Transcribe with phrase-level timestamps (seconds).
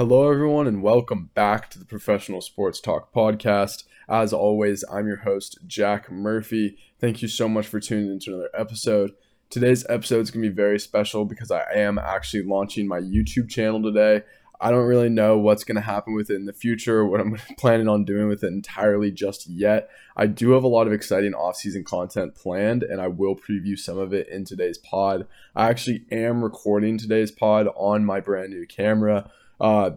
[0.00, 3.84] Hello, everyone, and welcome back to the Professional Sports Talk podcast.
[4.08, 6.78] As always, I'm your host, Jack Murphy.
[6.98, 9.10] Thank you so much for tuning into another episode.
[9.50, 13.50] Today's episode is going to be very special because I am actually launching my YouTube
[13.50, 14.22] channel today.
[14.58, 17.36] I don't really know what's going to happen with it in the future, what I'm
[17.58, 19.90] planning on doing with it entirely just yet.
[20.16, 23.98] I do have a lot of exciting off-season content planned, and I will preview some
[23.98, 25.26] of it in today's pod.
[25.54, 29.30] I actually am recording today's pod on my brand new camera.
[29.60, 29.90] Uh,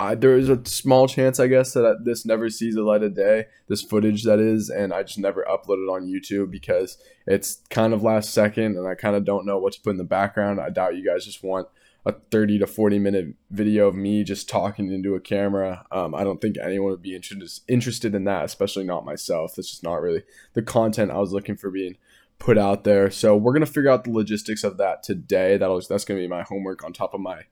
[0.00, 3.14] I, there is a small chance, I guess, that this never sees the light of
[3.14, 3.46] day.
[3.68, 7.92] This footage, that is, and I just never upload it on YouTube because it's kind
[7.92, 10.58] of last second, and I kind of don't know what to put in the background.
[10.58, 11.68] I doubt you guys just want
[12.06, 15.84] a 30 to 40 minute video of me just talking into a camera.
[15.92, 19.54] Um, I don't think anyone would be interested interested in that, especially not myself.
[19.54, 20.22] That's just not really
[20.54, 21.98] the content I was looking for being
[22.38, 23.10] put out there.
[23.10, 25.58] So we're gonna figure out the logistics of that today.
[25.58, 27.42] That'll that's gonna be my homework on top of my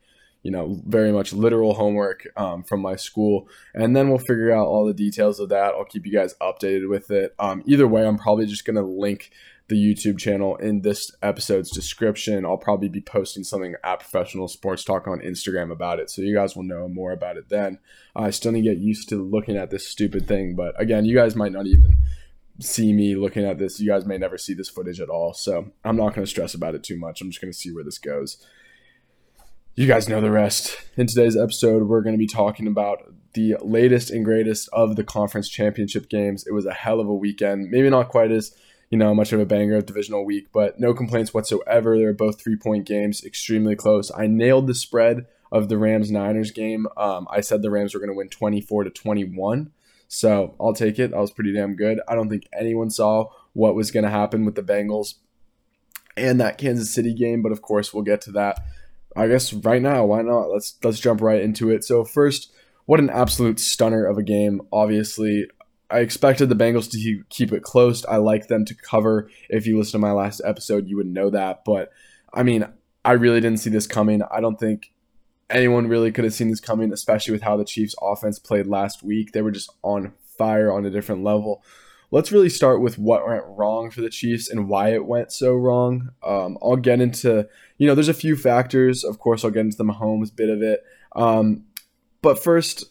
[0.43, 3.49] you know, very much literal homework um, from my school.
[3.75, 5.75] And then we'll figure out all the details of that.
[5.75, 7.35] I'll keep you guys updated with it.
[7.39, 9.31] Um, either way, I'm probably just going to link
[9.69, 12.47] the YouTube channel in this episode's description.
[12.47, 16.09] I'll probably be posting something at Professional Sports Talk on Instagram about it.
[16.09, 17.79] So you guys will know more about it then.
[18.17, 20.57] I still need to get used to looking at this stupid thing.
[20.57, 21.97] But again, you guys might not even
[22.61, 23.79] see me looking at this.
[23.79, 25.35] You guys may never see this footage at all.
[25.35, 27.21] So I'm not going to stress about it too much.
[27.21, 28.45] I'm just going to see where this goes
[29.79, 30.77] you guys know the rest.
[30.97, 35.05] In today's episode, we're going to be talking about the latest and greatest of the
[35.05, 36.45] conference championship games.
[36.49, 37.71] It was a hell of a weekend.
[37.71, 38.53] Maybe not quite as,
[38.91, 41.97] you know, much of a banger of divisional week, but no complaints whatsoever.
[41.97, 44.11] They're both three point games, extremely close.
[44.11, 46.89] I nailed the spread of the Rams Niners game.
[46.97, 49.71] Um, I said the Rams were going to win 24 to 21.
[50.09, 51.13] So I'll take it.
[51.13, 52.01] That was pretty damn good.
[52.09, 55.15] I don't think anyone saw what was going to happen with the Bengals
[56.17, 58.59] and that Kansas City game, but of course, we'll get to that
[59.19, 60.49] I guess right now, why not?
[60.49, 61.83] Let's let's jump right into it.
[61.83, 62.53] So first,
[62.87, 64.63] what an absolute stunner of a game.
[64.73, 65.49] Obviously,
[65.91, 68.05] I expected the Bengals to keep it close.
[68.05, 69.29] I like them to cover.
[69.51, 71.65] If you listen to my last episode, you would know that.
[71.65, 71.91] But
[72.33, 72.65] I mean,
[73.05, 74.23] I really didn't see this coming.
[74.31, 74.93] I don't think
[75.51, 79.03] anyone really could have seen this coming, especially with how the Chiefs' offense played last
[79.03, 79.33] week.
[79.33, 81.65] They were just on fire on a different level
[82.11, 85.55] let's really start with what went wrong for the Chiefs and why it went so
[85.55, 86.11] wrong.
[86.23, 89.05] Um, I'll get into, you know, there's a few factors.
[89.05, 90.85] Of course, I'll get into the Mahomes bit of it.
[91.15, 91.65] Um,
[92.23, 92.85] but first,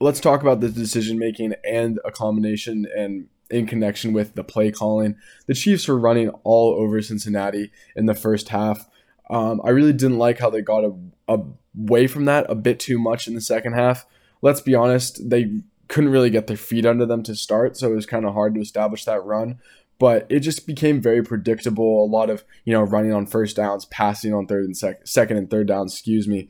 [0.00, 4.70] let's talk about the decision making and a combination and in connection with the play
[4.70, 5.16] calling.
[5.46, 8.88] The Chiefs were running all over Cincinnati in the first half.
[9.30, 10.92] Um, I really didn't like how they got a,
[11.28, 11.40] a,
[11.78, 14.06] away from that a bit too much in the second half.
[14.42, 17.94] Let's be honest, they couldn't really get their feet under them to start, so it
[17.94, 19.58] was kind of hard to establish that run.
[19.98, 22.04] But it just became very predictable.
[22.04, 25.36] A lot of you know running on first downs, passing on third and sec- second
[25.36, 25.94] and third downs.
[25.94, 26.48] Excuse me.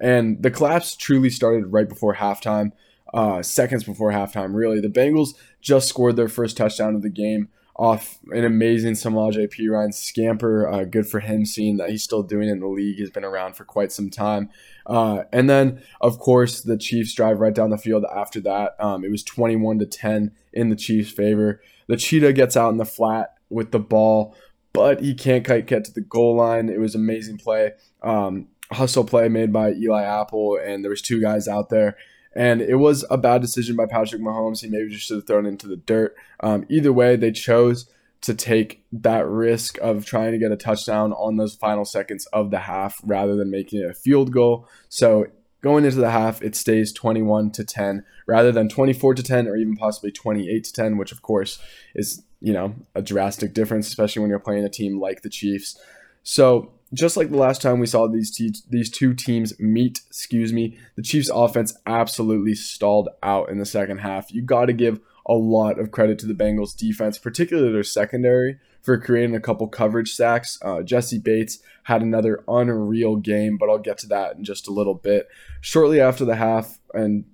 [0.00, 2.72] And the collapse truly started right before halftime,
[3.12, 4.54] uh, seconds before halftime.
[4.54, 5.30] Really, the Bengals
[5.60, 10.68] just scored their first touchdown of the game off an amazing Samaje Perine scamper.
[10.68, 12.98] Uh, good for him, seeing that he's still doing it in the league.
[12.98, 14.50] He's been around for quite some time.
[14.86, 18.76] Uh, and then, of course, the Chiefs drive right down the field after that.
[18.78, 21.60] Um, it was 21 to 10 in the Chiefs' favor.
[21.88, 24.36] The Cheetah gets out in the flat with the ball,
[24.72, 26.68] but he can't quite get to the goal line.
[26.68, 27.72] It was amazing play.
[28.02, 31.96] Um, hustle play made by Eli Apple, and there was two guys out there.
[32.36, 34.60] And it was a bad decision by Patrick Mahomes.
[34.60, 36.16] He maybe just should have thrown into the dirt.
[36.40, 37.88] Um, either way, they chose
[38.22, 42.50] to take that risk of trying to get a touchdown on those final seconds of
[42.50, 44.66] the half rather than making it a field goal.
[44.88, 45.26] So
[45.62, 49.56] going into the half, it stays 21 to 10 rather than 24 to 10 or
[49.56, 51.58] even possibly 28 to 10, which of course
[51.94, 55.78] is, you know, a drastic difference, especially when you're playing a team like the Chiefs.
[56.22, 60.52] So just like the last time we saw these te- these two teams meet, excuse
[60.52, 64.32] me, the Chiefs offense absolutely stalled out in the second half.
[64.32, 68.58] You got to give a lot of credit to the Bengals defense, particularly their secondary,
[68.82, 70.58] for creating a couple coverage sacks.
[70.62, 74.72] Uh, Jessie Bates had another unreal game, but I'll get to that in just a
[74.72, 75.28] little bit.
[75.60, 77.24] Shortly after the half, and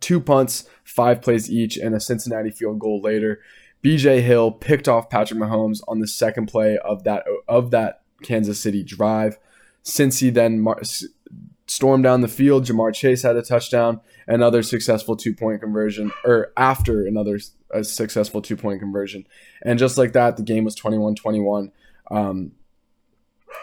[0.00, 3.40] two punts, five plays each, and a Cincinnati field goal later,
[3.84, 8.60] BJ Hill picked off Patrick Mahomes on the second play of that of that Kansas
[8.60, 9.38] City drive.
[9.84, 10.80] Cincy then mar-
[11.66, 12.64] stormed down the field.
[12.64, 17.38] Ja'Marr Chase had a touchdown, another successful two point conversion, or after another
[17.70, 19.26] a successful two point conversion.
[19.62, 21.72] And just like that, the game was 21 21.
[22.10, 22.52] Um,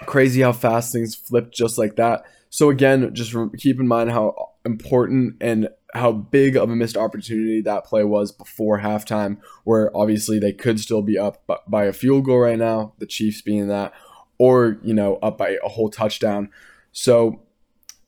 [0.06, 2.24] crazy how fast things flipped just like that.
[2.50, 7.62] So, again, just keep in mind how important and how big of a missed opportunity
[7.62, 12.26] that play was before halftime, where obviously they could still be up by a field
[12.26, 13.94] goal right now, the Chiefs being that,
[14.38, 16.50] or, you know, up by a whole touchdown.
[16.92, 17.42] So,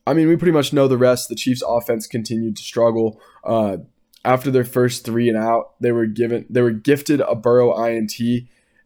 [0.05, 1.29] I mean, we pretty much know the rest.
[1.29, 3.21] The Chiefs' offense continued to struggle.
[3.43, 3.77] Uh,
[4.25, 8.13] after their first three and out, they were given they were gifted a Burrow INT,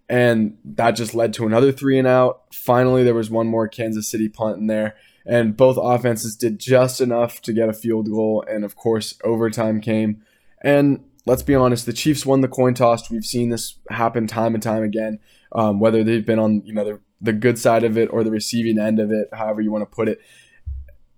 [0.10, 2.44] and that just led to another three and out.
[2.54, 4.95] Finally, there was one more Kansas City punt in there,
[5.25, 9.81] and both offenses did just enough to get a field goal, and of course, overtime
[9.81, 10.22] came.
[10.62, 13.10] And let's be honest, the Chiefs won the coin toss.
[13.10, 15.19] We've seen this happen time and time again,
[15.54, 18.29] um, whether they've been on you know the, the good side of it or the
[18.29, 20.21] receiving end of it, however you want to put it.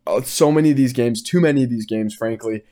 [0.08, 2.64] Uh, so many of these games, too many of these games, frankly,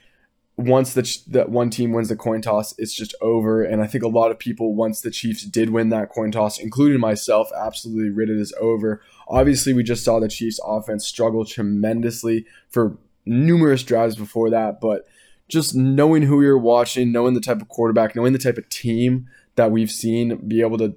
[0.56, 3.64] once the that one team wins the coin toss, it's just over.
[3.64, 6.60] And I think a lot of people, once the Chiefs did win that coin toss,
[6.60, 9.02] including myself, absolutely read it as over.
[9.28, 15.08] Obviously, we just saw the Chiefs' offense struggle tremendously for numerous drives before that, but
[15.48, 19.28] just knowing who you're watching, knowing the type of quarterback, knowing the type of team
[19.56, 20.96] that we've seen be able to,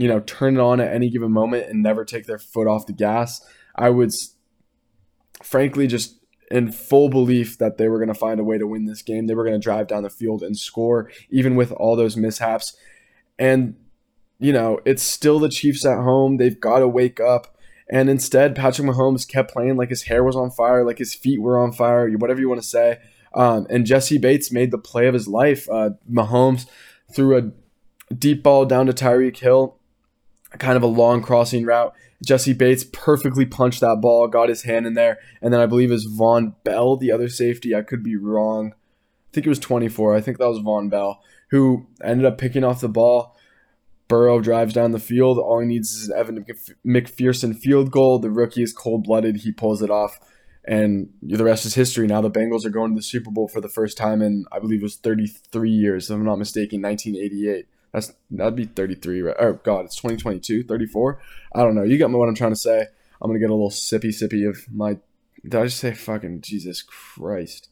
[0.00, 2.86] you know, turn it on at any given moment and never take their foot off
[2.86, 4.10] the gas, I would
[5.42, 6.18] frankly just
[6.50, 9.26] in full belief that they were going to find a way to win this game.
[9.26, 12.74] They were going to drive down the field and score, even with all those mishaps.
[13.38, 13.76] And,
[14.38, 16.38] you know, it's still the Chiefs at home.
[16.38, 17.58] They've got to wake up.
[17.92, 21.42] And instead, Patrick Mahomes kept playing like his hair was on fire, like his feet
[21.42, 23.00] were on fire, whatever you want to say.
[23.34, 25.68] Um, and Jessie Bates made the play of his life.
[25.70, 26.66] Uh, Mahomes
[27.14, 29.76] threw a deep ball down to Tyreek Hill,
[30.58, 31.94] kind of a long crossing route.
[32.24, 35.90] Jessie Bates perfectly punched that ball, got his hand in there, and then I believe
[35.90, 37.74] is Vonn Bell, the other safety.
[37.74, 38.72] I could be wrong.
[38.72, 40.14] I think it was 24.
[40.14, 43.36] I think that was Vonn Bell, who ended up picking off the ball.
[44.08, 45.38] Burrow drives down the field.
[45.38, 46.44] All he needs is an Evan
[46.84, 48.18] McPherson field goal.
[48.18, 49.36] The rookie is cold blooded.
[49.36, 50.18] He pulls it off,
[50.64, 52.08] and the rest is history.
[52.08, 54.58] Now the Bengals are going to the Super Bowl for the first time in, I
[54.58, 57.66] believe it was 33 years, if I'm not mistaken, 1988.
[57.92, 59.36] That's that'd be 33, right?
[59.38, 61.20] Oh God, it's 2022, 34.
[61.54, 61.82] I don't know.
[61.82, 62.86] You got me what I'm trying to say.
[63.20, 64.98] I'm gonna get a little sippy sippy of my.
[65.42, 67.68] Did I just say fucking Jesus Christ?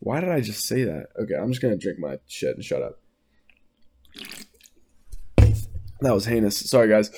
[0.00, 1.08] Why did I just say that?
[1.20, 3.00] Okay, I'm just gonna drink my shit and shut up.
[6.00, 6.58] That was heinous.
[6.58, 7.10] Sorry, guys.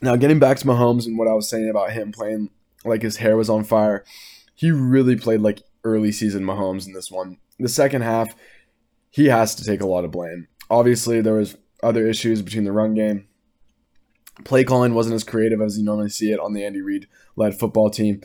[0.00, 2.50] Now, getting back to Mahomes and what I was saying about him playing
[2.84, 4.04] like his hair was on fire,
[4.54, 7.38] he really played like early season Mahomes in this one.
[7.58, 8.34] The second half,
[9.10, 12.72] he has to take a lot of blame obviously there was other issues between the
[12.72, 13.28] run game.
[14.44, 17.58] Play calling wasn't as creative as you normally see it on the Andy Reid led
[17.58, 18.22] football team.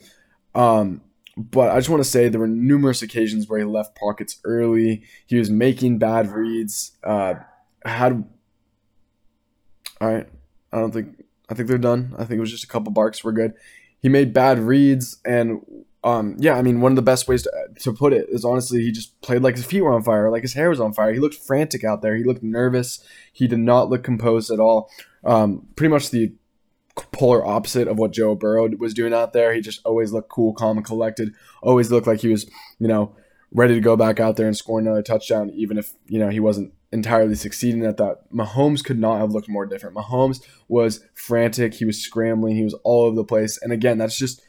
[0.56, 1.02] Um,
[1.36, 5.04] but I just want to say there were numerous occasions where he left pockets early.
[5.28, 6.94] He was making bad reads.
[7.04, 7.36] Uh,
[7.86, 8.24] had
[10.00, 10.28] all right.
[10.72, 12.16] I don't think I think they're done.
[12.18, 13.24] I think it was just a couple barks.
[13.24, 13.54] We're good.
[14.02, 15.62] He made bad reads, and
[16.04, 18.82] um, yeah, I mean, one of the best ways to, to put it is honestly,
[18.82, 21.14] he just played like his feet were on fire, like his hair was on fire.
[21.14, 22.16] He looked frantic out there.
[22.16, 23.04] He looked nervous.
[23.34, 24.90] He did not look composed at all.
[25.24, 26.34] Um, pretty much the
[27.12, 29.54] polar opposite of what Joe Burrow was doing out there.
[29.54, 31.34] He just always looked cool, calm, and collected.
[31.62, 33.16] Always looked like he was, you know,
[33.52, 36.40] ready to go back out there and score another touchdown, even if you know he
[36.40, 38.32] wasn't entirely succeeding at that.
[38.32, 39.96] Mahomes could not have looked more different.
[39.96, 41.74] Mahomes was frantic.
[41.74, 42.56] He was scrambling.
[42.56, 43.60] He was all over the place.
[43.62, 44.42] And again, that's just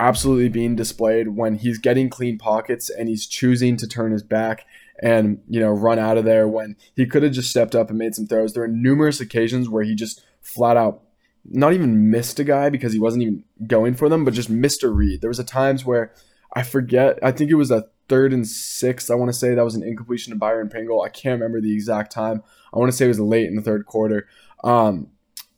[0.00, 4.66] absolutely being displayed when he's getting clean pockets and he's choosing to turn his back
[5.02, 7.98] and you know run out of there when he could have just stepped up and
[7.98, 8.52] made some throws.
[8.52, 11.02] There are numerous occasions where he just flat out
[11.44, 14.82] not even missed a guy because he wasn't even going for them, but just missed
[14.82, 15.20] a read.
[15.20, 16.12] There was a times where
[16.54, 17.18] I forget.
[17.22, 19.10] I think it was a third and sixth.
[19.10, 21.02] I want to say that was an incompletion to Byron Pringle.
[21.02, 22.42] I can't remember the exact time.
[22.72, 24.28] I want to say it was late in the third quarter.
[24.62, 25.08] Um,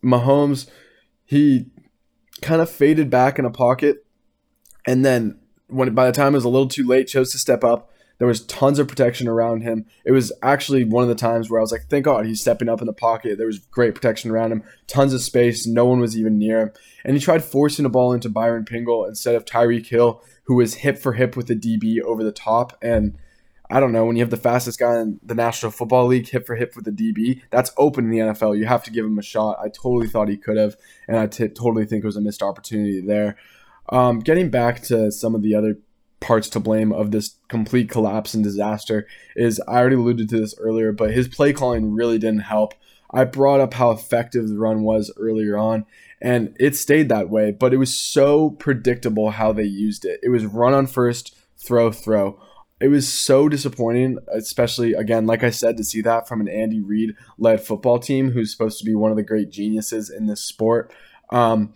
[0.03, 0.69] Mahomes,
[1.25, 1.67] he
[2.41, 4.04] kind of faded back in a pocket
[4.87, 5.39] and then
[5.69, 7.91] when by the time it was a little too late, chose to step up.
[8.19, 9.87] There was tons of protection around him.
[10.05, 12.69] It was actually one of the times where I was like, thank God he's stepping
[12.69, 13.39] up in the pocket.
[13.39, 15.67] There was great protection around him, tons of space.
[15.67, 16.71] No one was even near him.
[17.05, 20.75] And he tried forcing a ball into Byron Pringle instead of Tyreek Hill, who was
[20.75, 22.79] hip for hip with the DB over the top.
[22.81, 23.19] And
[23.71, 26.47] I don't know, when you have the fastest guy in the National Football League hip
[26.47, 28.57] for hip with the DB, that's open in the NFL.
[28.57, 29.59] You have to give him a shot.
[29.59, 30.77] I totally thought he could have,
[31.09, 33.37] and I t- totally think it was a missed opportunity there.
[33.91, 35.79] Um, getting back to some of the other
[36.21, 40.55] parts to blame of this complete collapse and disaster is I already alluded to this
[40.59, 42.75] earlier, but his play calling really didn't help.
[43.11, 45.85] I brought up how effective the run was earlier on,
[46.21, 50.19] and it stayed that way, but it was so predictable how they used it.
[50.23, 52.41] It was run on first, throw, throw.
[52.81, 56.81] It was so disappointing, especially again, like I said, to see that from an Andy
[56.81, 60.41] Reid led football team who's supposed to be one of the great geniuses in this
[60.41, 60.93] sport.
[61.31, 61.73] Um,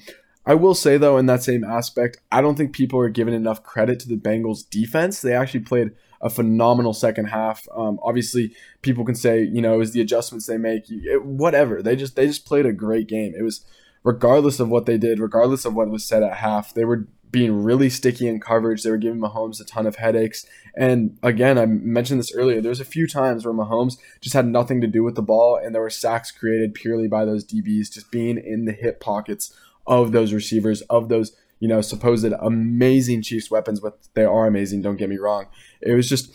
[0.48, 3.62] I will say though, in that same aspect, I don't think people are giving enough
[3.62, 5.20] credit to the Bengals defense.
[5.20, 5.90] They actually played
[6.22, 7.68] a phenomenal second half.
[7.76, 11.82] Um, obviously, people can say, you know, it was the adjustments they make, it, whatever.
[11.82, 13.34] They just they just played a great game.
[13.38, 13.62] It was
[14.02, 17.62] regardless of what they did, regardless of what was said at half, they were being
[17.62, 18.82] really sticky in coverage.
[18.82, 20.46] They were giving Mahomes a ton of headaches.
[20.74, 22.62] And again, I mentioned this earlier.
[22.62, 25.74] There's a few times where Mahomes just had nothing to do with the ball, and
[25.74, 29.54] there were sacks created purely by those DBs just being in the hip pockets
[29.88, 33.80] of those receivers, of those you know supposed amazing Chiefs weapons.
[33.80, 34.82] But they are amazing.
[34.82, 35.46] Don't get me wrong.
[35.80, 36.30] It was just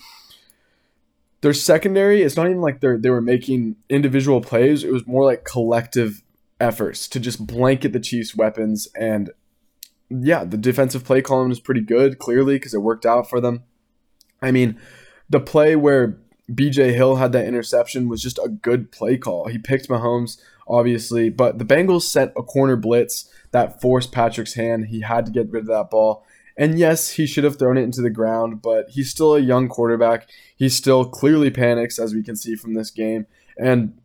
[1.40, 2.22] their secondary.
[2.22, 4.84] It's not even like they're they were making individual plays.
[4.84, 6.22] It was more like collective
[6.60, 9.30] efforts to just blanket the Chiefs' weapons and
[10.10, 13.64] yeah, the defensive play column is pretty good, clearly, because it worked out for them.
[14.42, 14.78] I mean,
[15.28, 16.18] the play where
[16.50, 19.48] BJ Hill had that interception was just a good play call.
[19.48, 24.86] He picked Mahomes, obviously, but the Bengals sent a corner blitz that forced Patrick's hand.
[24.86, 26.24] He had to get rid of that ball.
[26.56, 29.68] And yes, he should have thrown it into the ground, but he's still a young
[29.68, 30.28] quarterback.
[30.56, 33.26] He still clearly panics, as we can see from this game.
[33.58, 33.98] And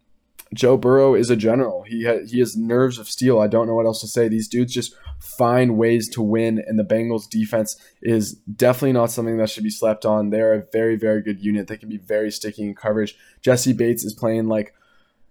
[0.53, 1.83] Joe Burrow is a general.
[1.83, 3.39] He ha- he has nerves of steel.
[3.39, 4.27] I don't know what else to say.
[4.27, 9.37] These dudes just find ways to win, and the Bengals defense is definitely not something
[9.37, 10.31] that should be slept on.
[10.31, 11.67] They're a very very good unit.
[11.67, 13.15] They can be very sticky in coverage.
[13.41, 14.73] Jessie Bates is playing like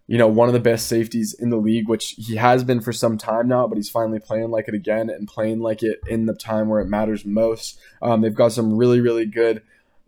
[0.09, 2.93] you know one of the best safeties in the league, which he has been for
[2.93, 6.27] some time now, but he's finally playing like it again and playing like it in
[6.27, 7.79] the time where it matters most.
[8.03, 9.63] Um, they've got some really really good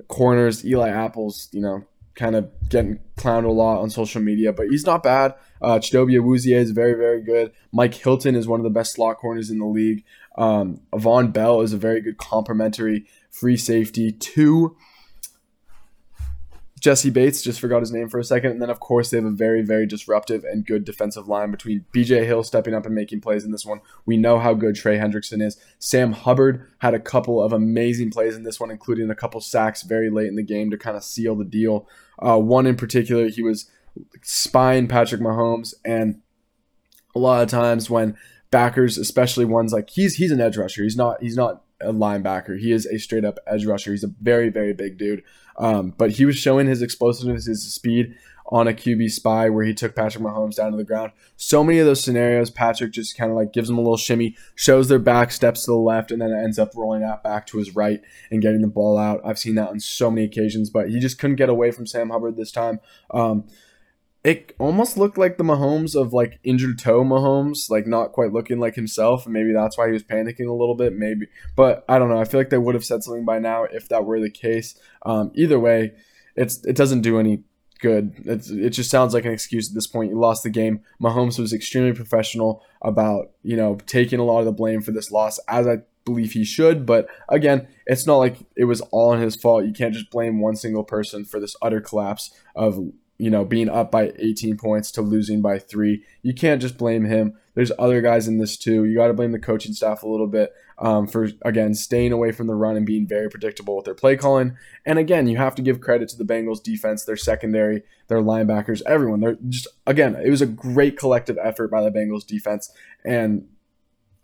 [0.09, 0.64] corners.
[0.64, 4.85] Eli Apples, you know, kind of getting clowned a lot on social media, but he's
[4.85, 5.35] not bad.
[5.62, 7.52] Uh, Chidobe Awuzie is very, very good.
[7.73, 10.04] Mike Hilton is one of the best slot corners in the league.
[10.37, 14.76] Um, Vonn Bell is a very good complementary free safety to
[16.80, 18.52] Jessie Bates, just forgot his name for a second.
[18.52, 21.84] And then, of course, they have a very, very disruptive and good defensive line between
[21.94, 23.82] BJ Hill stepping up and making plays in this one.
[24.06, 25.58] We know how good Trey Hendrickson is.
[25.78, 29.82] Sam Hubbard had a couple of amazing plays in this one, including a couple sacks
[29.82, 31.87] very late in the game to kind of seal the deal.
[32.18, 33.70] Uh, one in particular, he was
[34.22, 36.22] spying Patrick Mahomes, and
[37.14, 38.16] a lot of times when
[38.50, 40.82] backers, especially ones like he's he's an edge rusher.
[40.82, 42.58] He's not he's not a linebacker.
[42.58, 43.92] He is a straight up edge rusher.
[43.92, 45.22] He's a very very big dude.
[45.56, 48.14] Um, but he was showing his explosiveness, his speed
[48.50, 51.12] on a QB spy where he took Patrick Mahomes down to the ground.
[51.37, 54.37] So many of those scenarios, Patrick just kind of like gives him a little shimmy,
[54.56, 57.58] shows their back, steps to the left, and then ends up rolling out back to
[57.58, 59.20] his right and getting the ball out.
[59.25, 62.10] I've seen that on so many occasions, but he just couldn't get away from Sam
[62.10, 62.80] Hubbard this time.
[63.12, 63.44] Um,
[64.23, 68.61] it almost looked like the Mahomes of like injured toe Mahomes, like not quite looking
[68.61, 71.27] like himself, and maybe that's why he was panicking a little bit, maybe.
[71.57, 72.21] But I don't know.
[72.21, 74.79] I feel like they would have said something by now if that were the case.
[75.07, 75.93] Um, either way,
[76.37, 77.45] it's it doesn't do any
[77.81, 78.12] good.
[78.27, 80.11] It's, it just sounds like an excuse at this point.
[80.11, 80.83] You lost the game.
[81.03, 85.11] Mahomes was extremely professional about you know taking a lot of the blame for this
[85.11, 86.85] loss, as I believe he should.
[86.85, 89.65] But again, it's not like it was all his fault.
[89.65, 93.69] You can't just blame one single person for this utter collapse of you know, being
[93.69, 96.03] up by 18 points to losing by three.
[96.23, 97.35] You can't just blame him.
[97.55, 98.87] There's other guys in this too.
[98.87, 102.33] You got to blame the coaching staff a little bit um, for, again, staying away
[102.33, 104.57] from the run and being very predictable with their play calling.
[104.87, 108.81] And again, you have to give credit to the Bengals defense, their secondary, their linebackers,
[108.87, 109.21] everyone.
[109.21, 112.73] They're just, again, it was a great collective effort by the Bengals defense.
[113.05, 113.49] And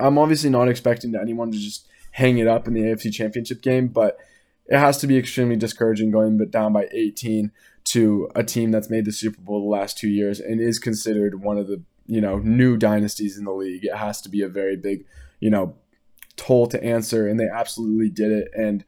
[0.00, 3.88] I'm obviously not expecting anyone to just hang it up in the AFC Championship game,
[3.88, 4.16] but
[4.68, 7.52] it has to be extremely discouraging going down by 18
[7.84, 11.42] to a team that's made the Super Bowl the last two years and is considered
[11.42, 13.84] one of the you know new dynasties in the league.
[13.84, 15.04] It has to be a very big
[15.40, 15.76] you know
[16.36, 18.50] toll to answer, and they absolutely did it.
[18.54, 18.84] And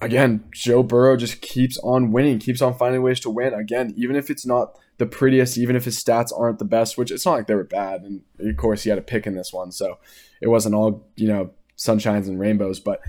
[0.00, 3.54] again, Joe Burrow just keeps on winning, keeps on finding ways to win.
[3.54, 7.10] Again, even if it's not the prettiest, even if his stats aren't the best, which
[7.10, 8.02] it's not like they were bad.
[8.02, 9.98] And of course, he had a pick in this one, so
[10.40, 13.00] it wasn't all you know sunshines and rainbows, but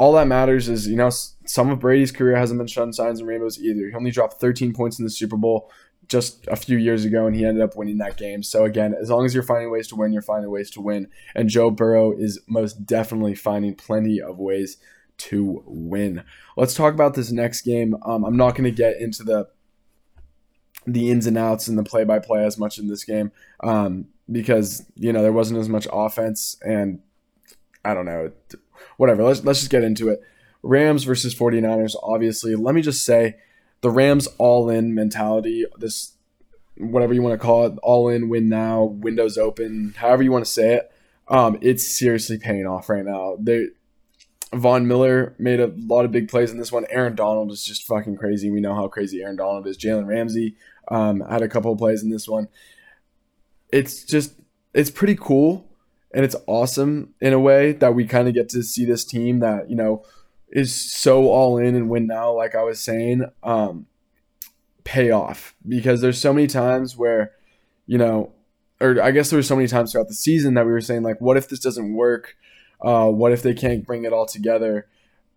[0.00, 1.10] all that matters is, you know,
[1.44, 3.86] some of Brady's career hasn't been sunshines and rainbows either.
[3.86, 5.70] He only dropped 13 points in the Super Bowl
[6.08, 8.42] just a few years ago, and he ended up winning that game.
[8.42, 11.08] So again, as long as you're finding ways to win, you're finding ways to win.
[11.34, 14.78] And Joe Burrow is most definitely finding plenty of ways
[15.18, 16.24] to win.
[16.56, 17.94] Let's talk about this next game.
[18.02, 19.48] Um, I'm not going to get into the
[20.86, 24.06] the ins and outs and the play by play as much in this game um,
[24.32, 27.00] because you know there wasn't as much offense and
[27.84, 28.32] I don't know
[29.00, 29.22] whatever.
[29.22, 30.22] Let's let's just get into it.
[30.62, 32.54] Rams versus 49ers, obviously.
[32.54, 33.36] Let me just say
[33.80, 36.12] the Rams all in mentality, this
[36.76, 40.44] whatever you want to call it, all in, win now, windows open, however you want
[40.44, 40.92] to say it.
[41.28, 43.38] Um, it's seriously paying off right now.
[43.40, 43.68] They
[44.52, 46.84] Von Miller made a lot of big plays in this one.
[46.90, 48.50] Aaron Donald is just fucking crazy.
[48.50, 49.78] We know how crazy Aaron Donald is.
[49.78, 50.56] Jalen Ramsey
[50.88, 52.48] um, had a couple of plays in this one.
[53.72, 54.34] It's just
[54.74, 55.69] it's pretty cool
[56.12, 59.40] and it's awesome in a way that we kind of get to see this team
[59.40, 60.04] that you know
[60.48, 63.86] is so all in and win now like i was saying um
[64.84, 67.32] pay off because there's so many times where
[67.86, 68.32] you know
[68.80, 71.02] or i guess there were so many times throughout the season that we were saying
[71.02, 72.36] like what if this doesn't work
[72.82, 74.86] Uh, what if they can't bring it all together?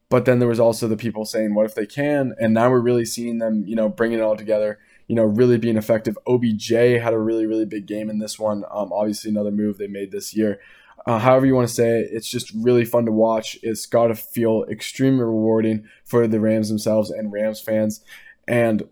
[0.08, 2.34] But then there was also the people saying, what if they can?
[2.39, 4.80] And now we're really seeing them, you know, bringing it all together,
[5.13, 6.17] you know, really being effective.
[6.25, 8.63] OBJ had a really, really big game in this one.
[8.72, 10.60] Um, obviously, another move they made this year.
[11.05, 13.55] Uh, however you want to say it, it's just really fun to watch.
[13.62, 18.03] It's got to feel extremely rewarding for the Rams themselves and Rams fans.
[18.48, 18.89] And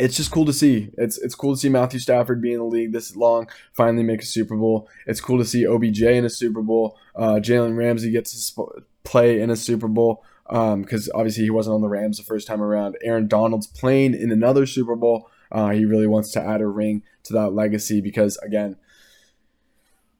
[0.00, 0.90] it's just cool to see.
[0.98, 4.22] It's it's cool to see Matthew Stafford be in the league this long, finally make
[4.22, 4.88] a Super Bowl.
[5.06, 6.98] It's cool to see OBJ in a Super Bowl.
[7.14, 11.50] Uh, Jalen Ramsey gets to sp- play in a Super Bowl because um, obviously he
[11.50, 12.96] wasn't on the Rams the first time around.
[13.02, 15.30] Aaron Donald's playing in another Super Bowl.
[15.52, 18.76] Uh, he really wants to add a ring to that legacy because again,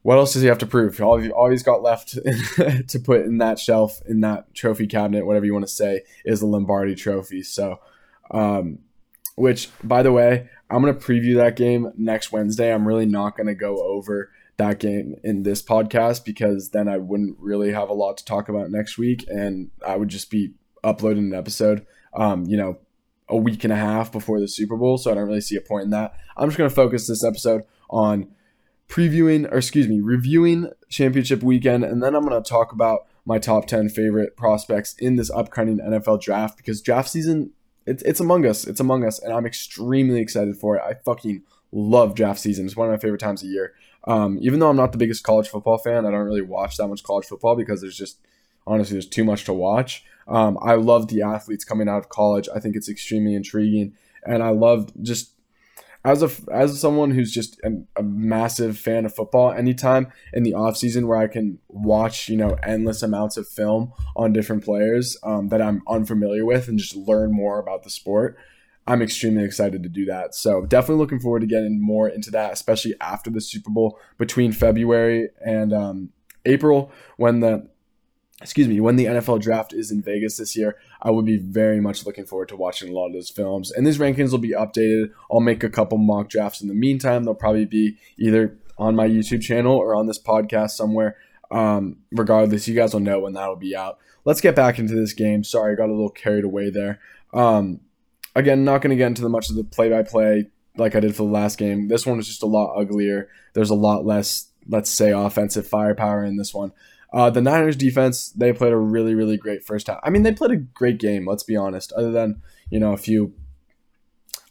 [0.02, 1.00] what else does he have to prove?
[1.00, 2.10] All, all he's got left
[2.88, 6.40] to put in that shelf, in that trophy cabinet, whatever you want to say, is
[6.40, 7.42] the Lombardi Trophy.
[7.42, 7.80] So.
[8.30, 8.80] Um,
[9.38, 12.74] which, by the way, I'm going to preview that game next Wednesday.
[12.74, 16.98] I'm really not going to go over that game in this podcast because then I
[16.98, 20.52] wouldn't really have a lot to talk about next week and I would just be
[20.84, 22.78] uploading an episode, um, you know,
[23.28, 24.98] a week and a half before the Super Bowl.
[24.98, 26.14] So I don't really see a point in that.
[26.36, 28.28] I'm just going to focus this episode on
[28.88, 31.84] previewing, or excuse me, reviewing championship weekend.
[31.84, 35.78] And then I'm going to talk about my top 10 favorite prospects in this upcoming
[35.78, 37.52] NFL draft because draft season
[37.88, 38.66] it's it's among us.
[38.66, 40.82] It's among us, and I'm extremely excited for it.
[40.84, 42.66] I fucking love draft season.
[42.66, 43.72] It's one of my favorite times of year.
[44.08, 46.88] Um, even though I'm not the biggest college football fan, I don't really watch that
[46.88, 48.18] much college football because there's just
[48.66, 50.02] honestly there's too much to watch.
[50.26, 52.48] Um, I love the athletes coming out of college.
[52.54, 53.92] I think it's extremely intriguing,
[54.24, 55.32] and I love just
[56.04, 60.54] as a as someone who's just a, a, massive fan of football anytime in the
[60.54, 65.16] off season where i can watch you know endless amounts of film on different players
[65.24, 68.38] um, that i'm unfamiliar with and just learn more about the sport
[68.88, 72.52] i'm extremely excited to do that so definitely looking forward to getting more into that
[72.52, 76.10] especially after the super bowl between february and um,
[76.44, 77.68] april when the
[78.40, 81.80] excuse me, when the NFL draft is in Vegas this year, I would be very
[81.80, 83.70] much looking forward to watching a lot of those films.
[83.70, 85.10] And these rankings will be updated.
[85.30, 87.24] I'll make a couple mock drafts in the meantime.
[87.24, 91.16] They'll probably be either on my YouTube channel or on this podcast somewhere.
[91.50, 93.98] Um, regardless, you guys will know when that'll be out.
[94.24, 95.42] Let's get back into this game.
[95.42, 97.00] Sorry, I got a little carried away there.
[97.32, 97.80] Um,
[98.38, 101.24] again, not going to get into the much of the play-by-play like I did for
[101.24, 101.88] the last game.
[101.88, 103.28] This one was just a lot uglier.
[103.54, 106.72] There's a lot less, let's say, offensive firepower in this one.
[107.12, 109.98] Uh, the Niners defense, they played a really, really great first half.
[110.04, 112.98] I mean, they played a great game, let's be honest, other than, you know, a
[112.98, 113.34] few.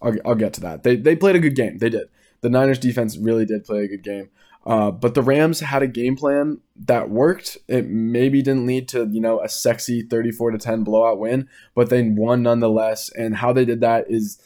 [0.02, 0.84] I'll, I'll get to that.
[0.84, 1.78] They, they played a good game.
[1.78, 2.10] They did.
[2.42, 4.30] The Niners defense really did play a good game.
[4.68, 7.58] Uh, but the Rams had a game plan that worked.
[7.70, 11.90] It maybe didn't lead to, you know, a sexy 34 to 10 blowout win, but
[11.90, 13.10] they won nonetheless.
[13.18, 14.42] And how they did that is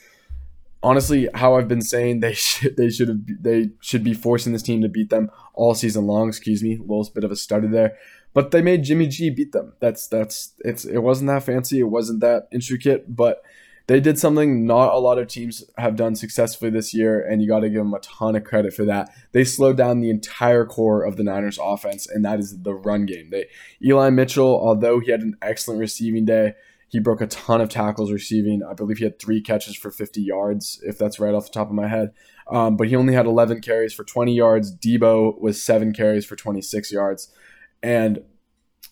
[0.83, 4.61] honestly how I've been saying they should they should have they should be forcing this
[4.61, 6.29] team to beat them all season long.
[6.29, 7.97] Excuse me, a little bit of a study there,
[8.35, 9.73] but they made Jimmy G beat them.
[9.79, 13.41] That's that's it's it wasn't that fancy, it wasn't that intricate, but
[13.87, 17.47] they did something not a lot of teams have done successfully this year, and you
[17.47, 19.09] got to give them a ton of credit for that.
[19.31, 23.05] They slowed down the entire core of the Niners offense, and that is the run
[23.05, 23.29] game.
[23.31, 23.47] They
[23.83, 26.53] Eli Mitchell, although he had an excellent receiving day
[26.91, 28.63] he broke a ton of tackles receiving.
[28.69, 31.69] I believe he had three catches for 50 yards, if that's right off the top
[31.69, 32.11] of my head.
[32.51, 34.75] Um, but he only had 11 carries for 20 yards.
[34.75, 37.33] Deebo was seven carries for 26 yards.
[37.81, 38.23] And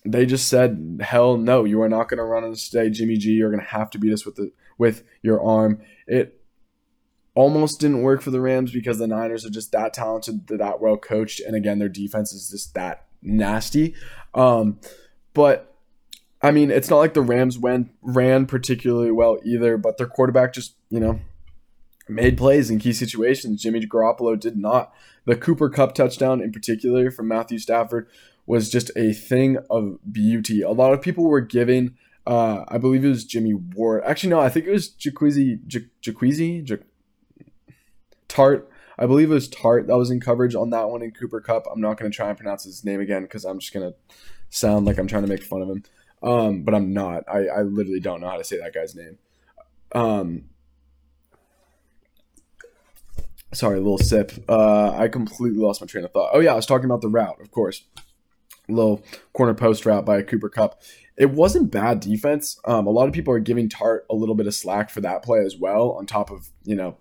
[0.06, 3.32] they just said, "Hell no, you are not going to run us today, Jimmy G.
[3.32, 4.50] You're going to have to beat us with the
[4.80, 6.40] with your arm." It
[7.34, 10.96] almost didn't work for the Rams because the Niners are just that talented, that well
[10.96, 13.94] coached, and again, their defense is just that nasty.
[14.34, 14.80] Um,
[15.34, 15.76] but
[16.42, 20.52] I mean, it's not like the Rams went ran particularly well either, but their quarterback
[20.52, 21.20] just, you know,
[22.08, 23.62] made plays in key situations.
[23.62, 24.92] Jimmy Garoppolo did not.
[25.26, 28.08] The Cooper Kupp touchdown in particular from Matthew Stafford
[28.46, 30.62] was just a thing of beauty.
[30.62, 31.96] A lot of people were giving
[32.30, 34.02] uh, I believe it was Jimmy Ward.
[34.04, 35.60] Actually, no, I think it was Jaquizy,
[36.02, 36.78] Jaquizy, J-
[38.28, 38.64] Tartt.
[38.98, 41.64] I believe it was Tartt that was in coverage on that one in Cooper Kupp.
[41.70, 43.96] I'm not going to try and pronounce his name again because I'm just going to
[44.50, 45.82] sound like I'm trying to make fun of him
[46.22, 47.24] um, but I'm not.
[47.28, 49.18] I, I literally don't know how to say that guy's name.
[49.92, 50.44] Um,
[53.52, 54.32] sorry, a little sip.
[54.48, 56.30] Uh, I completely lost my train of thought.
[56.32, 57.84] Oh yeah, I was talking about the route, of course.
[58.68, 60.82] Little corner post route by Cooper Kupp.
[61.20, 62.58] It wasn't bad defense.
[62.64, 65.22] Um, a lot of people are giving Tartt a little bit of slack for that
[65.22, 66.96] play as well, on top of you know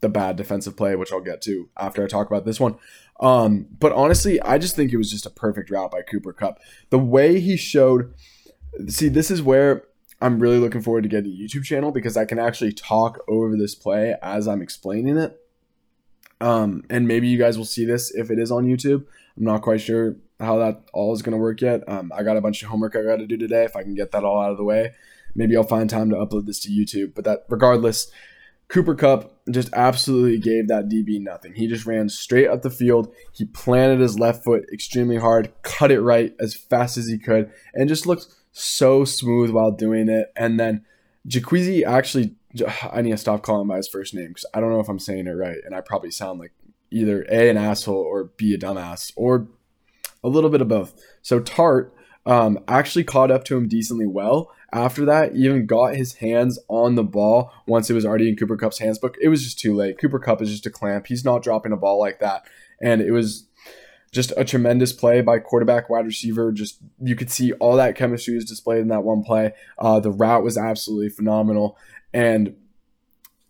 [0.00, 2.76] the bad defensive play, which I'll get to after I talk about this one.
[3.18, 6.60] Um, but honestly, I just think it was just a perfect route by Cooper Kupp.
[6.90, 8.14] The way he showed
[8.86, 9.82] see, this is where
[10.22, 13.56] I'm really looking forward to getting a YouTube channel because I can actually talk over
[13.56, 15.40] this play as I'm explaining it.
[16.40, 19.06] Um, and maybe you guys will see this if it is on YouTube.
[19.36, 21.88] I'm not quite sure how that all is going to work yet.
[21.88, 23.64] Um, I got a bunch of homework I got to do today.
[23.64, 24.92] If I can get that all out of the way,
[25.34, 27.14] maybe I'll find time to upload this to YouTube.
[27.14, 28.10] But that, regardless,
[28.68, 31.54] Cooper Kupp just absolutely gave that DB nothing.
[31.54, 33.14] He just ran straight up the field.
[33.32, 37.50] He planted his left foot extremely hard, cut it right as fast as he could,
[37.74, 40.32] and just looked so smooth while doing it.
[40.36, 40.84] And then
[41.28, 42.34] Jaquizy actually,
[42.92, 44.88] I need to stop calling him by his first name because I don't know if
[44.88, 46.52] I'm saying it right, and I probably sound like
[46.90, 49.48] either A, an asshole, or B, a dumbass, or
[50.26, 50.94] a little bit of both.
[51.22, 51.90] So Tartt
[52.26, 56.96] um, actually caught up to him decently well after that, even got his hands on
[56.96, 59.74] the ball once it was already in Cooper Kupp's hands, but it was just too
[59.74, 59.98] late.
[59.98, 61.06] Cooper Kupp is just a clamp.
[61.06, 62.46] He's not dropping a ball like that.
[62.82, 63.46] And it was
[64.12, 66.52] just a tremendous play by quarterback, wide receiver.
[66.52, 69.52] Just you could see all that chemistry was displayed in that one play.
[69.78, 71.78] Uh, the route was absolutely phenomenal.
[72.12, 72.56] And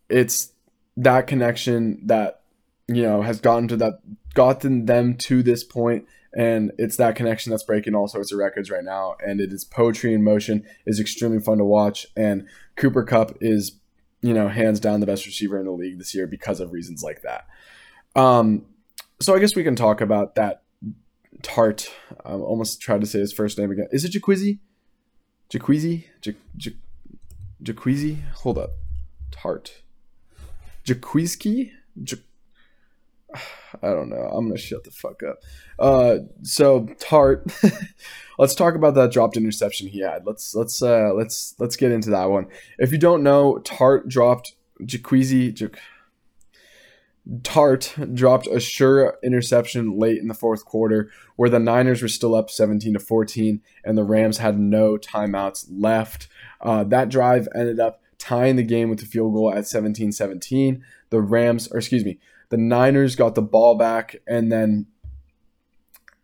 [0.08, 0.52] it's
[0.96, 2.42] that connection that,
[2.88, 4.00] you know, has gotten to that,
[4.34, 8.70] gotten them to this point and it's that connection that's breaking all sorts of records
[8.70, 9.16] right now.
[9.26, 10.64] And it is poetry in motion.
[10.84, 12.06] Is extremely fun to watch.
[12.14, 12.46] And
[12.76, 13.80] cooper kupp is
[14.20, 17.02] you know hands down the best receiver in the league this year because of reasons
[17.02, 17.46] like that.
[18.14, 18.66] Um
[19.18, 20.62] so i guess we can talk about that
[21.42, 21.88] Tartt.
[22.24, 23.88] I almost tried to say his first name again.
[23.90, 24.58] Is it jaquizy
[25.50, 26.04] jaquizy
[27.62, 28.72] jaquizy hold up.
[29.30, 29.70] Tartt.
[30.84, 31.72] Jaquiski?
[32.02, 32.18] J-
[33.34, 34.30] I don't know.
[34.32, 35.38] I'm gonna shut the fuck up.
[35.78, 37.52] Uh, so Tartt,
[38.38, 40.26] let's talk about that dropped interception he had.
[40.26, 42.46] Let's let's uh let's let's get into that one.
[42.78, 45.52] If you don't know, Tartt dropped Jaquizy.
[45.52, 45.70] J-
[47.42, 52.36] Tartt dropped a sure interception late in the fourth quarter, where the Niners were still
[52.36, 56.28] up 17 to 14, and the Rams had no timeouts left.
[56.60, 60.80] Uh, that drive ended up tying the game with the field goal at 17-17.
[61.10, 64.86] The Rams, or excuse me, the Niners got the ball back, and then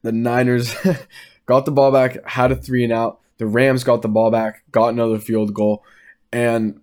[0.02, 0.74] the Niners
[1.46, 3.20] got the ball back, had a three and out.
[3.38, 5.84] The Rams got the ball back, got another field goal,
[6.32, 6.80] and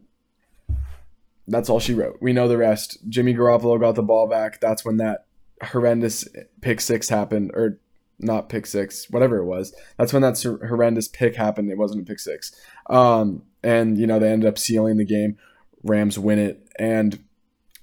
[1.48, 2.18] that's all she wrote.
[2.22, 2.98] We know the rest.
[3.08, 4.60] Jimmy Garoppolo got the ball back.
[4.60, 5.26] That's when that
[5.64, 6.28] horrendous
[6.62, 7.80] pick six happened, or
[8.20, 9.74] not pick six, whatever it was.
[9.98, 11.72] That's when that horrendous pick happened.
[11.72, 12.54] It wasn't a pick six.
[12.90, 15.38] Um, and you know they ended up sealing the game.
[15.84, 17.20] Rams win it, and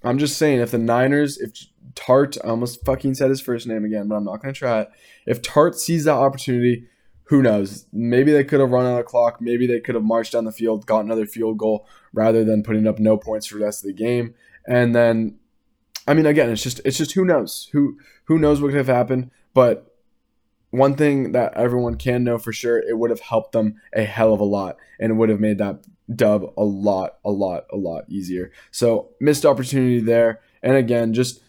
[0.06, 1.52] I'm just saying, if the Niners, if
[1.94, 4.82] Tartt, I almost fucking said his first name again, but I'm not going to try
[4.82, 4.90] it.
[5.26, 6.86] If Tartt sees that opportunity,
[7.24, 7.86] who knows?
[7.92, 9.40] Maybe they could have run out of clock.
[9.40, 12.86] Maybe they could have marched down the field, got another field goal rather than putting
[12.86, 14.34] up no points for the rest of the game.
[14.68, 15.38] And then,
[16.06, 18.86] I mean, again, it's just it's just who knows who who knows what could have
[18.86, 19.30] happened.
[19.54, 19.92] But
[20.70, 24.32] one thing that everyone can know for sure, it would have helped them a hell
[24.32, 27.76] of a lot, and it would have made that dub a lot, a lot, a
[27.76, 28.52] lot easier.
[28.70, 30.40] So missed opportunity there.
[30.62, 31.40] And again, just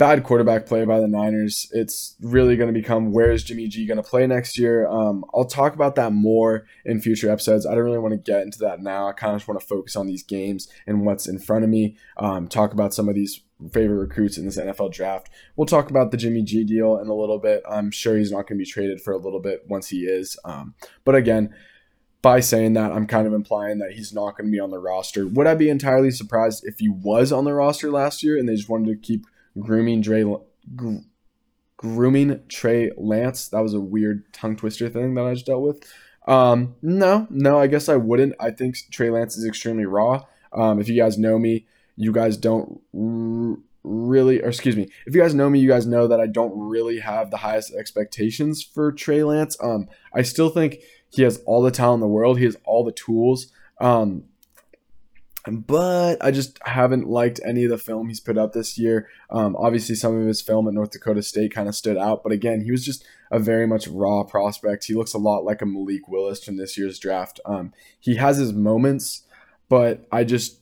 [0.00, 1.68] bad quarterback play by the Niners.
[1.72, 4.88] It's really going to become where is Jimmy G going to play next year?
[4.88, 7.66] Um, I'll talk about that more in future episodes.
[7.66, 9.08] I don't really want to get into that now.
[9.08, 11.70] I kind of just want to focus on these games and what's in front of
[11.70, 11.98] me.
[12.16, 13.42] Um, talk about some of these
[13.74, 15.28] favorite recruits in this NFL draft.
[15.54, 17.62] We'll talk about the Jimmy G deal in a little bit.
[17.68, 20.38] I'm sure he's not going to be traded for a little bit once he is.
[20.46, 21.54] Um, but again,
[22.22, 24.78] by saying that, I'm kind of implying that he's not going to be on the
[24.78, 25.26] roster.
[25.26, 28.56] Would I be entirely surprised if he was on the roster last year and they
[28.56, 29.26] just wanted to keep
[29.58, 30.24] grooming Dre,
[30.76, 30.96] gr-
[31.76, 33.48] grooming Trey Lance?
[33.48, 35.82] That was a weird tongue twister thing that I just dealt with.
[36.26, 38.34] Um, no, no, I guess I wouldn't.
[38.38, 40.24] I think Trey Lance is extremely raw.
[40.52, 45.14] Um, if you guys know me, you guys don't r- really, or excuse me, if
[45.14, 48.62] you guys know me, you guys know that I don't really have the highest expectations
[48.62, 49.56] for Trey Lance.
[49.62, 50.80] Um, I still think
[51.10, 52.38] he has all the talent in the world.
[52.38, 53.52] He has all the tools.
[53.80, 54.24] Um,
[55.48, 59.08] but I just haven't liked any of the film he's put out this year.
[59.30, 62.32] Um, obviously, some of his film at North Dakota State kind of stood out, but
[62.32, 64.84] again, he was just a very much raw prospect.
[64.84, 67.40] He looks a lot like a Malik Willis from this year's draft.
[67.46, 69.22] Um, he has his moments,
[69.68, 70.60] but I just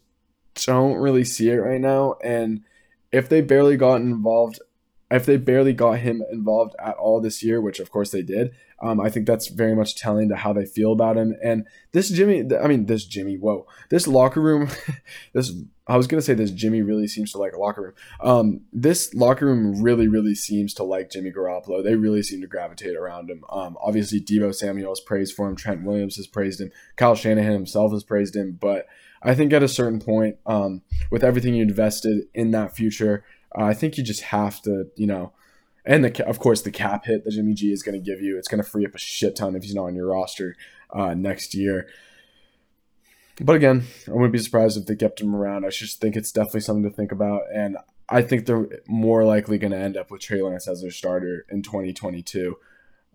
[0.54, 2.14] don't really see it right now.
[2.22, 2.62] And
[3.10, 4.60] if they barely got involved
[5.10, 8.52] if they barely got him involved at all this year, which of course they did,
[8.80, 11.34] um, I think that's very much telling to how they feel about him.
[11.42, 14.68] And this Jimmy, I mean, this Jimmy, whoa, this locker room,
[15.32, 15.52] this,
[15.86, 17.94] I was going to say this Jimmy really seems to like a locker room.
[18.20, 21.82] Um, this locker room really, really seems to like Jimmy Garoppolo.
[21.82, 23.42] They really seem to gravitate around him.
[23.50, 25.56] Um, obviously, Deebo Samuel has praised for him.
[25.56, 26.70] Trent Williams has praised him.
[26.96, 28.58] Kyle Shanahan himself has praised him.
[28.60, 28.86] But
[29.22, 33.24] I think at a certain point, um, with everything you invested in that future,
[33.56, 35.32] uh, I think you just have to, you know,
[35.84, 38.36] and the of course the cap hit that Jimmy G is going to give you.
[38.36, 40.56] It's going to free up a shit ton if he's not on your roster
[40.90, 41.88] uh, next year.
[43.40, 45.64] But again, I wouldn't be surprised if they kept him around.
[45.64, 47.42] I just think it's definitely something to think about.
[47.54, 47.76] And
[48.08, 51.46] I think they're more likely going to end up with Trey Lance as their starter
[51.48, 52.56] in 2022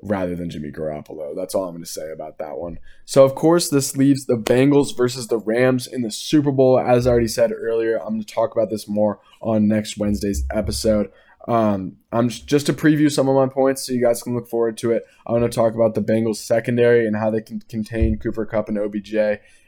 [0.03, 1.35] rather than Jimmy Garoppolo.
[1.35, 2.77] That's all I'm going to say about that one.
[3.05, 6.77] So, of course, this leaves the Bengals versus the Rams in the Super Bowl.
[6.79, 10.43] As I already said earlier, I'm going to talk about this more on next Wednesday's
[10.51, 11.11] episode.
[11.47, 14.77] Um, I'm just to preview some of my points so you guys can look forward
[14.77, 15.03] to it.
[15.25, 18.69] I want to talk about the Bengals secondary and how they can contain Cooper Kupp
[18.69, 19.13] and OBJ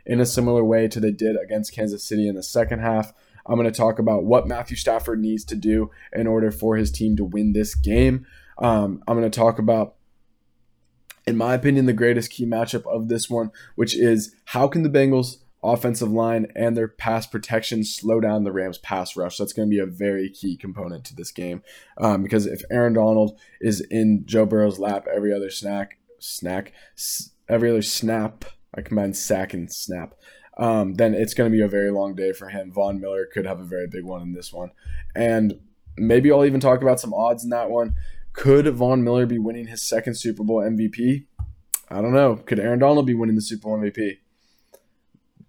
[0.06, 3.14] in a similar way to they did against Kansas City in the second half.
[3.46, 6.92] I'm going to talk about what Matthew Stafford needs to do in order for his
[6.92, 8.26] team to win this game.
[8.58, 9.95] Um, I'm going to talk about,
[11.28, 14.90] in my opinion, the greatest key matchup of this one, which is how can the
[14.90, 19.38] Bengals offensive line and their pass protection slow down the Rams pass rush.
[19.38, 21.64] That's going to be a very key component to this game
[21.98, 26.72] um, because if Aaron Donald is in Joe Burrow's lap every other snack, snack,
[27.50, 30.14] every other snap, I combine sack and snap.
[30.58, 32.72] Um, then it's going to be a very long day for him.
[32.72, 34.72] Von Miller could have a very big one in this one.
[35.16, 35.60] And
[35.98, 37.94] maybe I'll even talk about some odds in that one.
[38.36, 41.26] Could Von Miller be winning his second Super Bowl MVP?
[41.90, 42.36] I don't know.
[42.36, 44.18] Could Aaron Donald be winning the Super Bowl MVP?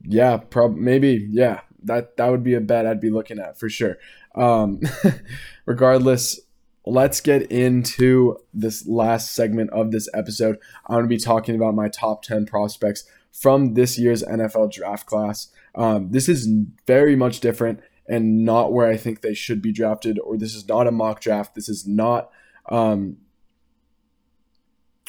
[0.02, 1.26] Yeah, prob maybe.
[1.30, 3.98] Yeah, that that would be a bet I'd be looking at for sure.
[4.34, 4.80] Um,
[5.66, 6.40] regardless,
[6.84, 10.58] let's get into this last segment of this episode.
[10.86, 15.06] I'm going to be talking about my top 10 prospects from this year's NFL draft
[15.06, 15.48] class.
[15.74, 16.48] Um, this is
[16.86, 20.68] very much different and not where I think they should be drafted, or this is
[20.68, 21.54] not a mock draft.
[21.54, 22.30] This is not
[22.68, 23.18] um,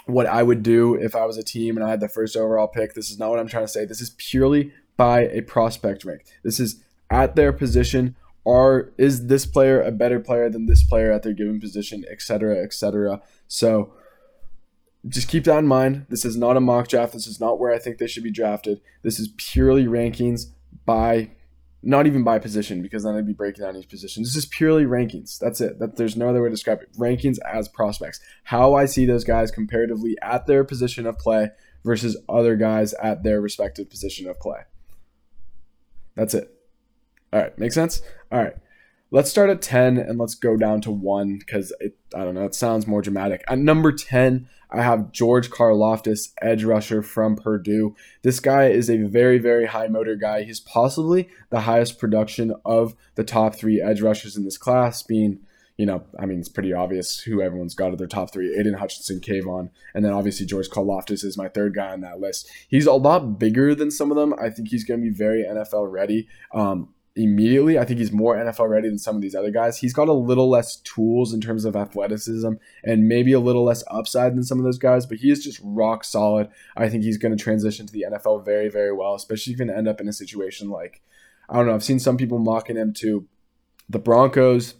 [0.06, 2.68] what I would do if I was a team and I had the first overall
[2.68, 2.94] pick.
[2.94, 3.86] This is not what I'm trying to say.
[3.86, 6.24] This is purely by a prospect rank.
[6.44, 8.16] This is at their position.
[8.46, 12.64] Are is this player a better player than this player at their given position, etc.,
[12.64, 13.22] etc.
[13.50, 13.94] So
[15.08, 16.06] just keep that in mind.
[16.10, 17.14] This is not a mock draft.
[17.14, 18.80] This is not where I think they should be drafted.
[19.04, 20.52] This is purely rankings
[20.86, 21.32] by
[21.84, 24.24] not even by position because then I'd be breaking down each position.
[24.24, 25.38] This is purely rankings.
[25.38, 25.80] That's it.
[25.80, 26.92] That there's no other way to describe it.
[26.98, 28.20] Rankings as prospects.
[28.44, 31.52] How I see those guys comparatively at their position of play
[31.86, 34.62] versus other guys at their respective position of play.
[36.16, 36.54] That's it.
[37.32, 38.02] All right, make sense?
[38.32, 38.56] All right.
[39.10, 42.56] Let's start at 10 and let's go down to 1 because I don't know, it
[42.56, 43.44] sounds more dramatic.
[43.48, 47.96] At number 10, I have George Karlaftis, edge rusher from Purdue.
[48.22, 50.44] This guy is a very, very high motor guy.
[50.44, 55.40] He's possibly the highest production of the top three edge rushers in this class, being
[55.78, 58.74] you know, I mean, it's pretty obvious who everyone's got at their top three Aidan
[58.74, 62.50] Hutchinson, Kayvon, and then obviously George Karlaftis is my third guy on that list.
[62.68, 64.34] He's a lot bigger than some of them.
[64.42, 66.28] I think he's going to be very NFL ready.
[66.52, 67.78] Um, immediately.
[67.78, 69.78] I think he's more NFL ready than some of these other guys.
[69.78, 72.54] He's got a little less tools in terms of athleticism
[72.84, 75.60] and maybe a little less upside than some of those guys, but he is just
[75.64, 76.50] rock solid.
[76.76, 79.66] I think he's going to transition to the NFL very, very well, especially if you
[79.66, 81.02] can end up in a situation like,
[81.50, 83.26] I don't know, I've seen some people mocking him to
[83.90, 84.76] the Broncos,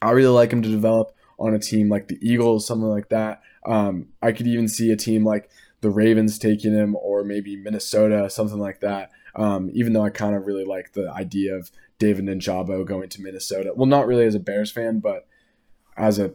[0.00, 3.42] I really like him to develop on a team like the Eagles, something like that.
[3.66, 8.28] Um, I could even see a team like the Ravens taking him, or maybe Minnesota,
[8.30, 9.10] something like that.
[9.34, 13.22] Um, even though I kind of really like the idea of David Njoku going to
[13.22, 13.72] Minnesota.
[13.74, 15.26] Well, not really as a Bears fan, but
[15.96, 16.32] as a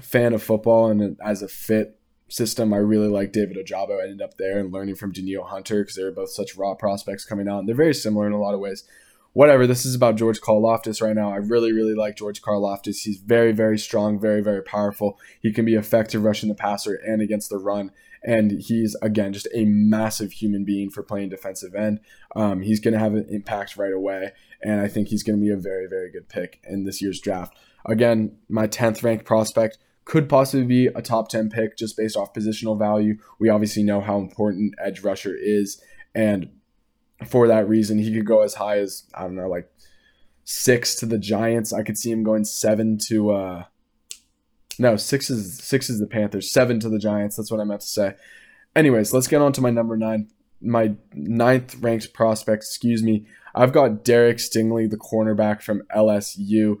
[0.00, 4.02] fan of football and as a fit system, I really like David Ojabo.
[4.02, 7.24] ended up there and learning from Danielle Hunter because they were both such raw prospects
[7.24, 7.66] coming on.
[7.66, 8.84] They're very similar in a lot of ways
[9.32, 9.66] whatever.
[9.66, 11.32] This is about George Karlaftis right now.
[11.32, 13.02] I really, really like George Karlaftis.
[13.02, 15.18] He's very, very strong, very, very powerful.
[15.40, 17.90] He can be effective rushing the passer and against the run.
[18.24, 22.00] And he's again just a massive human being for playing defensive end.
[22.36, 24.32] Um, he's going to have an impact right away,
[24.62, 27.20] and I think he's going to be a very, very good pick in this year's
[27.20, 27.56] draft.
[27.84, 32.32] Again, my 10th ranked prospect could possibly be a top 10 pick just based off
[32.32, 33.18] positional value.
[33.38, 35.82] We obviously know how important edge rusher is,
[36.14, 36.48] and
[37.26, 37.98] for that reason.
[37.98, 39.70] He could go as high as I don't know, like
[40.44, 41.72] six to the Giants.
[41.72, 43.64] I could see him going seven to uh
[44.78, 47.36] no, six is six is the Panthers, seven to the Giants.
[47.36, 48.14] That's what I meant to say.
[48.74, 50.28] Anyways, let's get on to my number nine,
[50.60, 52.62] my ninth ranked prospect.
[52.62, 53.26] Excuse me.
[53.54, 56.76] I've got Derek Stingley, the cornerback from LSU.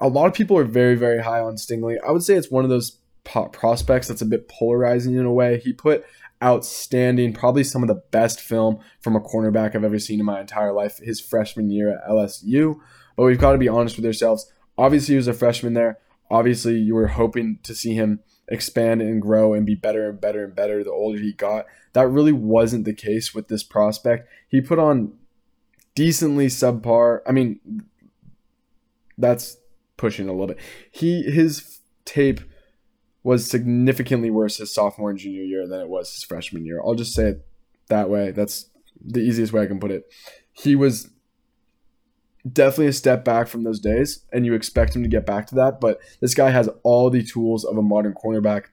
[0.00, 1.96] A lot of people are very, very high on Stingley.
[2.06, 5.60] I would say it's one of those prospects that's a bit polarizing in a way.
[5.60, 6.04] He put
[6.42, 10.40] outstanding, probably some of the best film from a cornerback I've ever seen in my
[10.40, 12.80] entire life, his freshman year at LSU.
[13.16, 14.52] But we've got to be honest with ourselves.
[14.76, 15.98] Obviously, he was a freshman there.
[16.32, 20.44] Obviously, you were hoping to see him expand and grow and be better and better
[20.44, 21.66] and better the older he got.
[21.92, 24.26] That really wasn't the case with this prospect.
[24.48, 25.12] He put on
[25.94, 27.20] decently subpar.
[27.26, 27.60] I mean,
[29.18, 29.58] that's
[29.98, 30.58] pushing a little bit.
[30.90, 32.40] He his tape
[33.22, 36.80] was significantly worse his sophomore and junior year than it was his freshman year.
[36.80, 37.46] I'll just say it
[37.88, 38.30] that way.
[38.30, 38.70] That's
[39.04, 40.04] the easiest way I can put it.
[40.50, 41.10] He was
[42.50, 45.54] definitely a step back from those days, and you expect him to get back to
[45.56, 45.80] that.
[45.80, 48.66] But this guy has all the tools of a modern cornerback.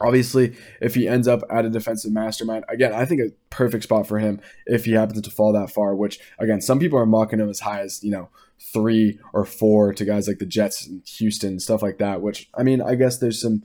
[0.00, 4.08] Obviously, if he ends up at a defensive mastermind, again, I think a perfect spot
[4.08, 7.38] for him if he happens to fall that far, which, again, some people are mocking
[7.38, 8.28] him as high as, you know,
[8.72, 12.64] three or four to guys like the Jets and Houston, stuff like that, which, I
[12.64, 13.62] mean, I guess there's some,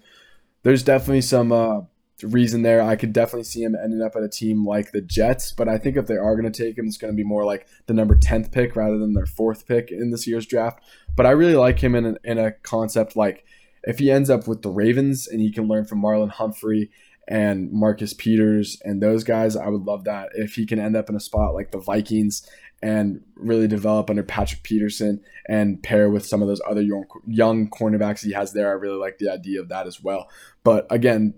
[0.62, 1.82] there's definitely some, uh,
[2.24, 2.82] reason there.
[2.82, 5.78] I could definitely see him ending up at a team like the Jets, but I
[5.78, 7.94] think if they are going to take him, it's going to be more like the
[7.94, 10.84] number 10th pick rather than their fourth pick in this year's draft.
[11.16, 13.46] But I really like him in a, in a concept like
[13.84, 16.92] if he ends up with the Ravens and he can learn from Marlon Humphrey
[17.28, 20.30] and Marcus Peters and those guys, I would love that.
[20.34, 22.48] If he can end up in a spot like the Vikings
[22.82, 27.70] and really develop under Patrick Peterson and pair with some of those other young, young
[27.70, 30.30] cornerbacks he has there, I really like the idea of that as well.
[30.64, 31.36] But again,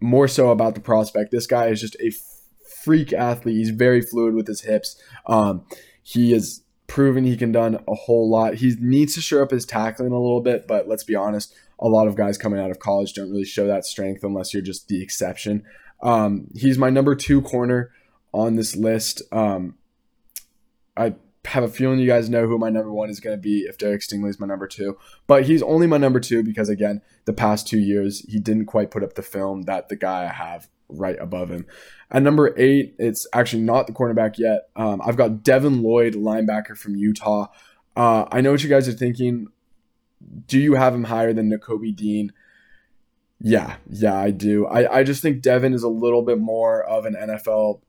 [0.00, 1.30] more so about the prospect.
[1.30, 2.10] This guy is just a
[2.82, 3.56] freak athlete.
[3.56, 5.00] He's very fluid with his hips.
[5.26, 5.64] Um,
[6.02, 8.54] he has proven he can done a whole lot.
[8.54, 11.88] He needs to show up his tackling a little bit, but let's be honest, a
[11.88, 14.88] lot of guys coming out of college don't really show that strength unless you're just
[14.88, 15.62] the exception.
[16.02, 17.92] Um, he's my number two corner
[18.32, 19.22] on this list.
[19.32, 19.76] Um,
[20.96, 21.14] I
[21.46, 23.78] have a feeling you guys know who my number one is going to be if
[23.78, 24.98] Derek Stingley is my number two.
[25.26, 28.90] But he's only my number two because, again, the past two years, he didn't quite
[28.90, 31.66] put up the film that the guy I have right above him.
[32.10, 34.68] At number eight, it's actually not the cornerback yet.
[34.76, 37.46] Um, I've got Devin Lloyd, linebacker from Utah.
[37.96, 39.46] Uh, I know what you guys are thinking.
[40.46, 42.32] Do you have him higher than Nakobe Dean?
[43.40, 44.66] Yeah, yeah, I do.
[44.66, 47.80] I, I just think Devin is a little bit more of an NFL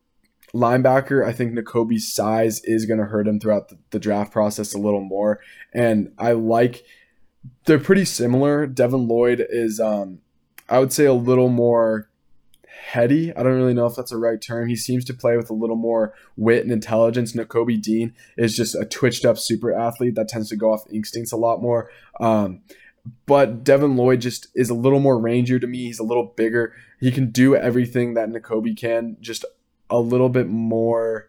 [0.53, 4.73] linebacker, I think Nakobe's size is going to hurt him throughout the, the, draft process
[4.73, 5.39] a little more.
[5.73, 6.83] And I like,
[7.65, 8.67] they're pretty similar.
[8.67, 10.19] Devin Lloyd is, um,
[10.67, 12.09] I would say, a little more
[12.65, 13.33] heady.
[13.35, 14.67] I don't really know if that's a right term.
[14.67, 17.33] He seems to play with a little more wit and intelligence.
[17.33, 21.31] Nakobe Dean is just a twitched up super athlete that tends to go off instincts
[21.31, 21.89] a lot more.
[22.19, 22.61] Um,
[23.25, 25.85] but Devin Lloyd just is a little more rangier to me.
[25.85, 26.73] He's a little bigger.
[26.99, 29.45] He can do everything that Nakobe can, just
[29.91, 31.27] a little bit more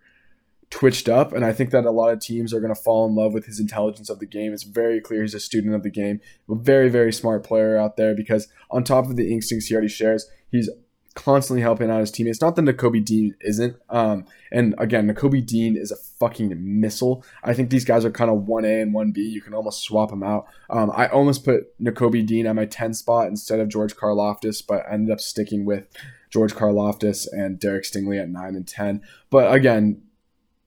[0.71, 3.15] twitched up and i think that a lot of teams are going to fall in
[3.15, 4.55] love with his intelligence of the game.
[4.55, 7.99] It's very clear he's a student of the game a very very smart player out
[7.99, 10.71] there because on top of the instincts he already shares he's
[11.15, 12.41] constantly helping out his teammates.
[12.41, 17.23] Not that Nakobe Dean isn't um, and again Nakobe Dean is a fucking missile.
[17.45, 20.23] I think these guys are kind of 1A and 1B you can almost swap them
[20.23, 20.47] out.
[20.71, 24.87] Um, I almost put Nakobe Dean at my 10 spot instead of George Karlaftis but
[24.87, 25.85] I ended up sticking with
[26.33, 29.03] George Karlaftis and Derek Stingley at nine and ten.
[29.31, 30.03] But again,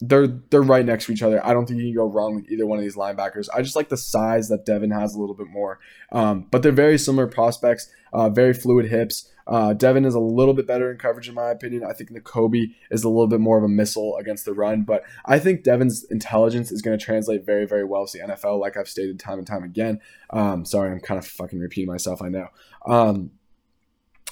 [0.01, 1.45] they're they're right next to each other.
[1.45, 3.47] I don't think you can go wrong with either one of these linebackers.
[3.53, 5.79] I just like the size that Devin has a little bit more.
[6.11, 9.31] Um, but they're very similar prospects, uh, very fluid hips.
[9.47, 11.83] Uh, Devin is a little bit better in coverage, in my opinion.
[11.83, 15.03] I think Nakobe is a little bit more of a missile against the run, but
[15.25, 18.75] I think Devin's intelligence is going to translate very, very well to the NFL, like
[18.75, 20.01] I've stated time and time again.
[20.31, 22.47] Um, sorry, I'm kind of fucking repeating myself, I know.
[22.87, 23.31] Um,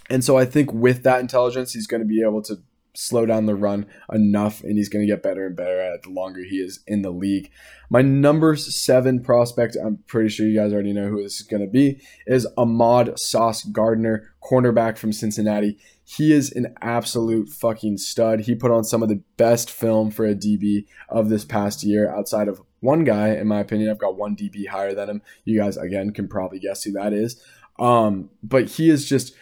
[0.10, 2.58] and so I think with that intelligence, he's going to be able to
[2.96, 6.04] slow down the run enough and he's going to get better and better at it
[6.04, 7.50] the longer he is in the league.
[7.90, 11.62] My number seven prospect, I'm pretty sure you guys already know who this is going
[11.62, 15.78] to be, is Ahmad Sauce Gardner, cornerback from Cincinnati.
[16.04, 18.42] He is an absolute fucking stud.
[18.42, 22.10] He put on some of the best film for a DB of this past year
[22.10, 23.90] outside of one guy, in my opinion.
[23.90, 25.22] I've got one DB higher than him.
[25.46, 27.42] You guys, again, can probably guess who that is.
[27.80, 29.34] Um, but he is just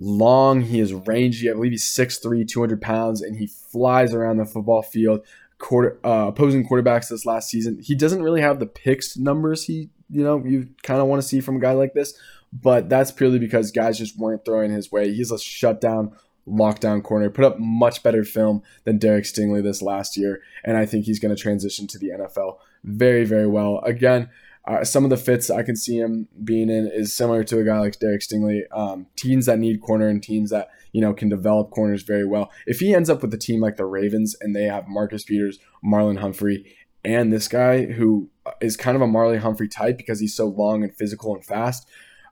[0.00, 0.62] long.
[0.62, 1.48] He is rangy.
[1.48, 5.24] I believe he's 6'3", 200 pounds, and he flies around the football field.
[5.58, 9.90] Quarter, uh, opposing quarterbacks this last season, he doesn't really have the picks numbers he
[10.10, 12.14] you know you kind of want to see from a guy like this,
[12.52, 15.12] but that's purely because guys just weren't throwing his way.
[15.12, 16.12] He's a shutdown
[16.48, 20.86] lockdown corner, put up much better film than Derek Stingley this last year, and I
[20.86, 23.80] think he's going to transition to the NFL very, very well.
[23.84, 24.28] Again,
[24.66, 27.64] uh, some of the fits I can see him being in is similar to a
[27.64, 28.62] guy like Derek Stingley.
[28.72, 32.50] Um, teams that need corner and teams that you know can develop corners very well.
[32.66, 35.58] If he ends up with a team like the Ravens and they have Marcus Peters,
[35.84, 38.28] Marlon Humphrey, and this guy who
[38.60, 41.88] is kind of a Marley Humphrey type because he's so long and physical and fast,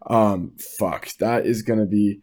[0.06, 2.20] um, fuck, that is going to be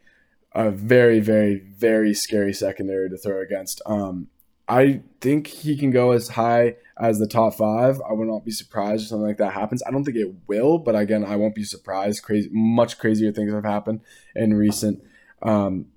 [0.54, 3.82] a very, very, very scary secondary to throw against.
[3.86, 4.28] Um,
[4.68, 8.02] I think he can go as high as the top five.
[8.08, 9.84] I would not be surprised if something like that happens.
[9.86, 12.24] I don't think it will, but again, I won't be surprised.
[12.24, 14.02] Crazy, much crazier things have happened
[14.36, 15.04] in recent,
[15.44, 15.88] um,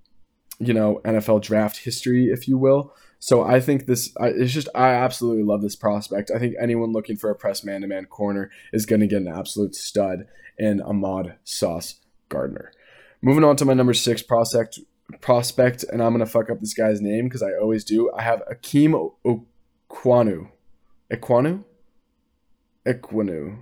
[0.58, 2.94] you know, NFL draft history, if you will.
[3.20, 6.30] So I think this, it's just, I absolutely love this prospect.
[6.30, 9.22] I think anyone looking for a press man to man corner is going to get
[9.22, 12.72] an absolute stud in Ahmad Sauce Gardner.
[13.20, 14.78] Moving on to my number six prospect,
[15.20, 18.10] prospect, and I'm gonna fuck up this guy's name because I always do.
[18.12, 20.48] I have Akeem Okwanu.
[21.12, 21.64] Ekwanu?
[22.86, 23.58] Equinu.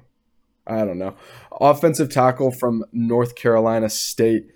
[0.67, 1.15] I don't know.
[1.61, 4.49] Offensive tackle from North Carolina State.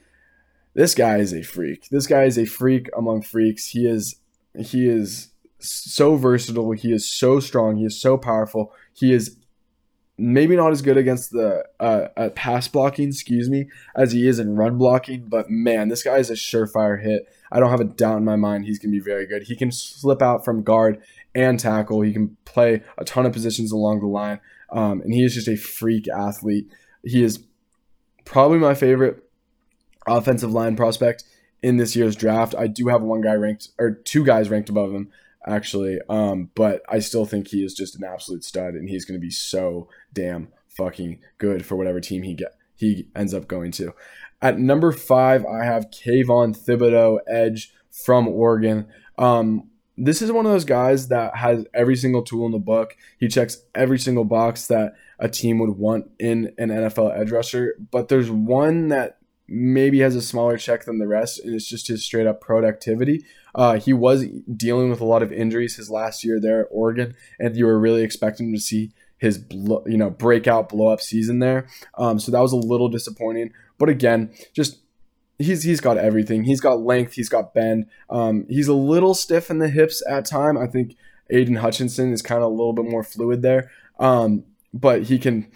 [0.75, 1.89] This guy is a freak.
[1.91, 3.69] This guy is a freak among freaks.
[3.69, 4.17] He is
[4.59, 5.29] he is
[5.61, 6.73] so versatile.
[6.73, 7.77] He is so strong.
[7.77, 8.73] He is so powerful.
[8.93, 9.37] He is
[10.21, 14.39] maybe not as good against the uh, at pass blocking, excuse me, as he is
[14.39, 15.27] in run blocking.
[15.29, 17.27] But man, this guy is a surefire hit.
[17.51, 19.45] I don't have a doubt in my mind he's going to be very good.
[19.45, 21.03] He can slip out from guard
[21.35, 22.03] and tackle.
[22.03, 24.41] He can play a ton of positions along the line,
[24.71, 26.71] um, and he is just a freak athlete.
[27.03, 27.43] He is
[28.25, 29.25] probably my favorite
[30.07, 31.25] offensive line prospect
[31.63, 32.55] in this year's draft.
[32.57, 35.11] I do have one guy ranked or two guys ranked above him
[35.47, 35.99] actually.
[36.09, 39.25] Um, but I still think he is just an absolute stud, and he's going to
[39.25, 43.93] be so damn fucking good for whatever team he get he ends up going to.
[44.41, 48.87] At number five, I have Kayvon Thibodeaux, edge from Oregon.
[49.19, 49.69] Um,
[49.99, 52.97] this is one of those guys that has every single tool in the book.
[53.19, 57.75] He checks every single box that a team would want in an NFL edge rusher.
[57.91, 59.19] But there's one that
[59.51, 63.25] maybe has a smaller check than the rest, and it's just his straight up productivity.
[63.55, 64.27] Uh, he was
[64.57, 67.79] dealing with a lot of injuries his last year there at Oregon, and you were
[67.79, 71.67] really expecting to see his you know breakout blow up season there.
[71.99, 73.53] Um, so that was a little disappointing.
[73.77, 74.79] But again, just
[75.39, 76.45] he's he's got everything.
[76.45, 77.15] He's got length.
[77.15, 77.87] He's got bend.
[78.09, 80.57] Um, he's a little stiff in the hips at time.
[80.57, 80.97] I think
[81.31, 83.71] Aidan Hutchinson is kind of a little bit more fluid there.
[83.99, 85.51] Um, but he can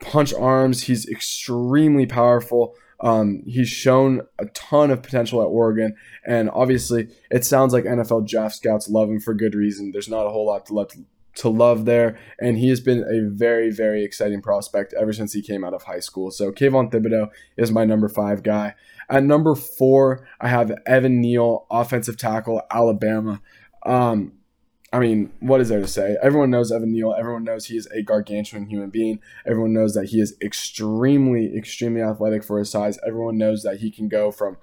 [0.00, 0.84] punch arms.
[0.84, 2.74] He's extremely powerful.
[3.00, 5.96] Um, he's shown a ton of potential at Oregon,
[6.26, 9.92] and obviously, it sounds like NFL draft scouts love him for good reason.
[9.92, 10.90] There's not a whole lot to love
[11.36, 15.42] to love there, and he has been a very, very exciting prospect ever since he
[15.42, 16.30] came out of high school.
[16.30, 18.74] So Kayvon Thibodeaux is my number five guy.
[19.08, 23.40] At number four, I have Evan Neal, offensive tackle, Alabama.
[23.86, 24.32] Um,
[24.92, 26.16] I mean, what is there to say?
[26.20, 27.14] Everyone knows Evan Neal.
[27.16, 29.20] Everyone knows he is a gargantuan human being.
[29.46, 32.98] Everyone knows that he is extremely, extremely athletic for his size.
[33.06, 34.56] Everyone knows that he can go from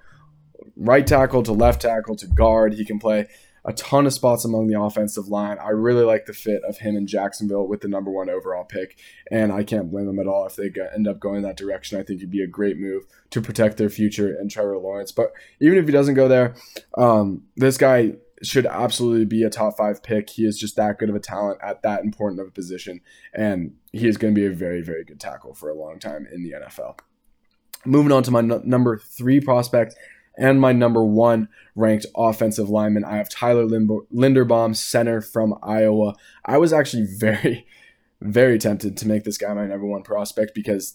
[0.76, 2.74] right tackle to left tackle to guard.
[2.74, 3.26] He can play
[3.64, 5.58] a ton of spots among the offensive line.
[5.58, 8.98] I really like the fit of him in Jacksonville with the number one overall pick,
[9.30, 11.98] and I can't blame them at all if they end up going that direction.
[11.98, 15.12] I think it'd be a great move to protect their future and Trevor Lawrence.
[15.12, 16.54] But even if he doesn't go there,
[16.96, 20.30] um, this guy should absolutely be a top five pick.
[20.30, 23.00] He is just that good of a talent at that important of a position,
[23.34, 26.26] and he is going to be a very, very good tackle for a long time
[26.32, 26.98] in the NFL.
[27.84, 29.94] Moving on to my n- number three prospect
[30.38, 36.14] and my number one ranked offensive lineman, I have Tyler Linderbaum, center from Iowa.
[36.44, 37.66] I was actually very,
[38.20, 40.94] very tempted to make this guy my number one prospect because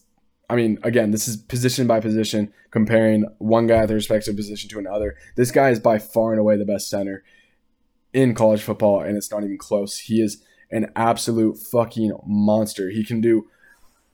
[0.50, 4.70] I mean, again, this is position by position, comparing one guy at the respective position
[4.70, 5.16] to another.
[5.36, 7.24] This guy is by far and away the best center
[8.12, 9.98] in college football, and it's not even close.
[9.98, 12.90] He is an absolute fucking monster.
[12.90, 13.48] He can do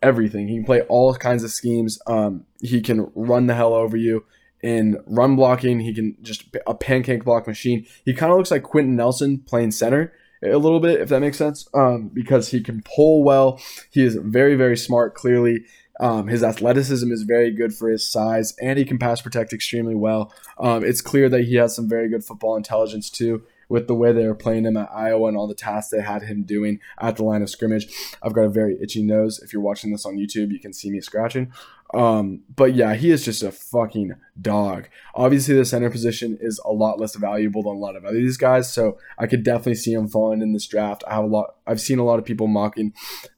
[0.01, 0.47] everything.
[0.47, 1.99] He can play all kinds of schemes.
[2.07, 4.25] Um, he can run the hell over you
[4.61, 5.79] in run blocking.
[5.79, 7.85] He can just a pancake block machine.
[8.05, 10.13] He kind of looks like Quenton Nelson playing center
[10.43, 13.59] a little bit, if that makes sense, um, because he can pull well.
[13.89, 15.15] He is very, very smart.
[15.15, 15.65] Clearly,
[15.99, 19.95] um, his athleticism is very good for his size, and he can pass protect extremely
[19.95, 20.33] well.
[20.57, 24.11] Um, it's clear that he has some very good football intelligence too, with the way
[24.11, 27.17] they were playing him at Iowa and all the tasks they had him doing at
[27.17, 27.87] the line of scrimmage.
[28.23, 29.39] I've got a very itchy nose.
[29.39, 31.51] If you're watching this on YouTube, you can see me scratching.
[31.93, 34.87] Um, but yeah, he is just a fucking dog.
[35.15, 38.37] Obviously, the center position is a lot less valuable than a lot of other these
[38.37, 41.03] guys, so I could definitely see him falling in this draft.
[41.07, 41.55] I have a lot.
[41.65, 42.93] I've seen a lot of people mocking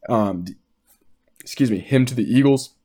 [0.09, 0.45] um,
[1.41, 2.75] excuse me, him to the Eagles.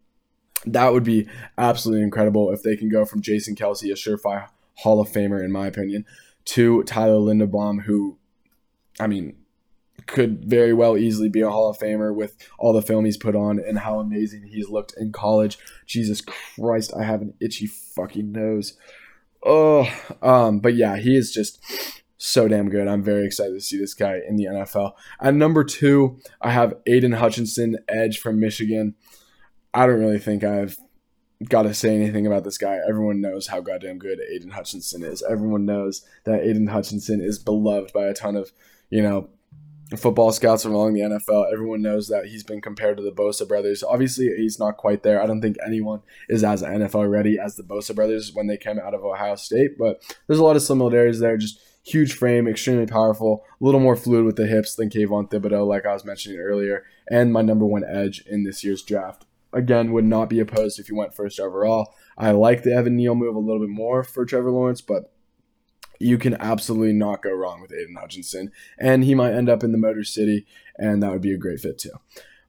[0.65, 4.49] That would be absolutely incredible if they can go from Jason Kelce, a surefire
[4.79, 6.05] Hall of Famer, in my opinion,
[6.47, 8.19] to Tyler Linderbaum, who,
[8.99, 9.37] I mean,
[10.07, 13.35] could very well easily be a Hall of Famer with all the film he's put
[13.35, 15.59] on and how amazing he's looked in college.
[15.87, 18.77] Jesus Christ, I have an itchy fucking nose.
[19.45, 19.89] Oh,
[20.23, 21.61] um, but yeah, he is just
[22.19, 22.89] so damn good.
[22.89, 24.93] I'm very excited to see this guy in the NFL.
[25.21, 28.95] At number two, I have Aidan Hutchinson, edge from Michigan.
[29.75, 30.79] I don't really think I've
[31.49, 32.79] got to say anything about this guy.
[32.89, 35.23] Everyone knows how goddamn good Aidan Hutchinson is.
[35.29, 38.53] Everyone knows that Aidan Hutchinson is beloved by a ton of,
[38.89, 39.29] you know,
[39.97, 41.53] football scouts from along the NFL.
[41.53, 43.85] Everyone knows that he's been compared to the Bosa brothers.
[43.85, 45.23] Obviously, he's not quite there.
[45.23, 48.79] I don't think anyone is as NFL ready as the Bosa brothers when they came
[48.79, 51.37] out of Ohio State, but there's a lot of similarities there.
[51.37, 55.67] Just huge frame, extremely powerful, a little more fluid with the hips than Kayvon Thibodeaux,
[55.67, 59.25] like I was mentioning earlier, and my number one edge in this year's draft.
[59.53, 61.95] Again, would not be opposed if you went first overall.
[62.19, 65.13] I like the Evan Neal move a little bit more for Trevor Lawrence, but
[65.99, 69.73] you can absolutely not go wrong with Aidan Hutchinson, and he might end up in
[69.73, 71.93] the Motor City, and that would be a great fit too.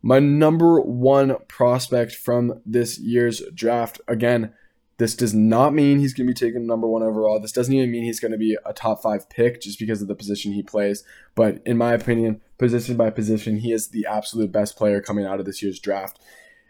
[0.01, 4.53] My number one prospect from this year's draft, again,
[4.97, 7.39] this does not mean he's going to be taken number one overall.
[7.39, 10.07] This doesn't even mean he's going to be a top five pick just because of
[10.07, 11.03] the position he plays.
[11.35, 15.39] But in my opinion, position by position, he is the absolute best player coming out
[15.39, 16.19] of this year's draft.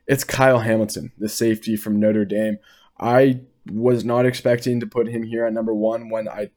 [0.07, 2.59] It's Kyle Hamilton, the safety from Notre Dame.
[2.99, 6.49] I was not expecting to put him here at number one when I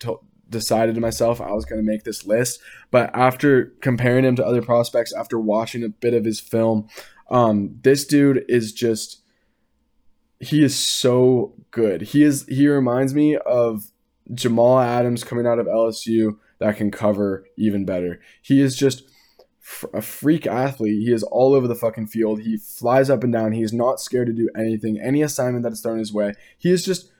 [0.48, 2.60] decided to myself I was going to make this list.
[2.90, 6.88] But after comparing him to other prospects, after watching a bit of his film,
[7.30, 9.19] um, this dude is just
[10.40, 12.02] he is so good.
[12.02, 13.92] He is he reminds me of
[14.32, 18.20] Jamal Adams coming out of LSU that can cover even better.
[18.42, 19.04] He is just
[19.92, 21.02] a freak athlete.
[21.02, 22.40] He is all over the fucking field.
[22.40, 23.52] He flies up and down.
[23.52, 26.34] He is not scared to do anything, any assignment that is thrown his way.
[26.58, 27.12] He is just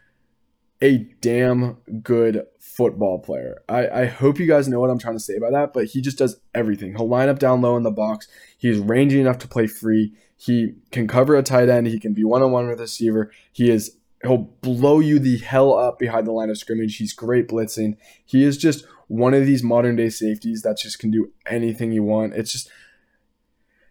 [0.83, 3.62] a damn good football player.
[3.68, 6.01] I, I hope you guys know what I'm trying to say by that, but he
[6.01, 6.97] just does everything.
[6.97, 8.27] He'll line up down low in the box.
[8.57, 10.14] He's rangy enough to play free.
[10.41, 11.86] He can cover a tight end.
[11.86, 13.30] He can be one on one with a receiver.
[13.53, 16.97] He is he'll blow you the hell up behind the line of scrimmage.
[16.97, 17.99] He's great blitzing.
[18.24, 22.03] He is just one of these modern day safeties that just can do anything you
[22.03, 22.32] want.
[22.32, 22.70] It's just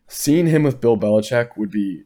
[0.08, 2.06] seeing him with Bill Belichick would be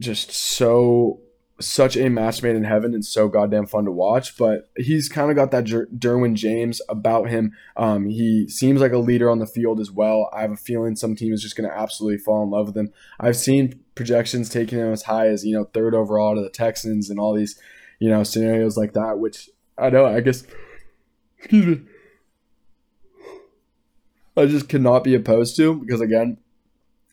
[0.00, 1.20] just so
[1.62, 4.36] such a match made in heaven and so goddamn fun to watch.
[4.36, 7.52] But he's kind of got that Jer- Derwin James about him.
[7.76, 10.30] Um, he seems like a leader on the field as well.
[10.32, 12.76] I have a feeling some team is just going to absolutely fall in love with
[12.76, 12.92] him.
[13.20, 17.10] I've seen projections taking him as high as you know third overall to the Texans
[17.10, 17.60] and all these
[17.98, 19.18] you know scenarios like that.
[19.18, 20.44] Which I know I guess.
[21.38, 21.80] Excuse me.
[24.36, 26.38] I just cannot be opposed to because again,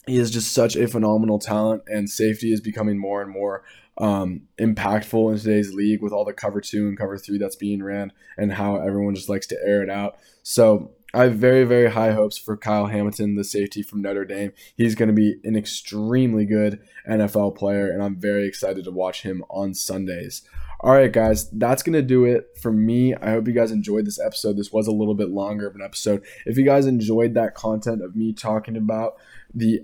[0.10, 3.64] he is just such a phenomenal talent, and safety is becoming more and more
[3.97, 7.84] um, impactful in today's league with all the cover two and cover three that's being
[7.84, 10.18] ran and how everyone just likes to air it out.
[10.41, 14.53] So I have very, very high hopes for Kyle Hamilton, the safety from Notre Dame.
[14.76, 19.24] He's going to be an extremely good NFL player, and I'm very excited to watch
[19.24, 20.43] him on Sundays.
[20.82, 23.14] All right, guys, that's going to do it for me.
[23.14, 24.55] I hope you guys enjoyed this episode.
[24.55, 26.24] This was a little bit longer of an episode.
[26.45, 29.16] If you guys enjoyed that content of me talking about
[29.53, 29.82] the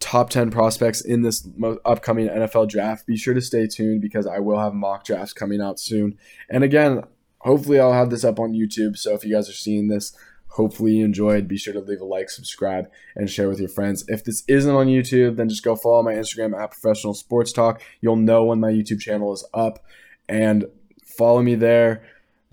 [0.00, 1.46] top 10 prospects in this
[1.84, 3.06] upcoming NFL draft.
[3.06, 6.18] Be sure to stay tuned because I will have mock drafts coming out soon.
[6.48, 7.02] And again,
[7.40, 8.96] hopefully I'll have this up on YouTube.
[8.96, 10.16] So if you guys are seeing this,
[10.48, 11.48] hopefully you enjoyed.
[11.48, 14.04] Be sure to leave a like, subscribe, and share with your friends.
[14.08, 17.82] If this isn't on YouTube, then just go follow my Instagram at Professional Sports Talk.
[18.00, 19.84] You'll know when my YouTube channel is up.
[20.28, 20.66] And
[21.04, 22.02] follow me there.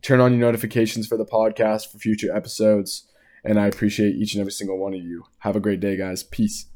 [0.01, 3.07] Turn on your notifications for the podcast for future episodes.
[3.43, 5.25] And I appreciate each and every single one of you.
[5.39, 6.23] Have a great day, guys.
[6.23, 6.67] Peace.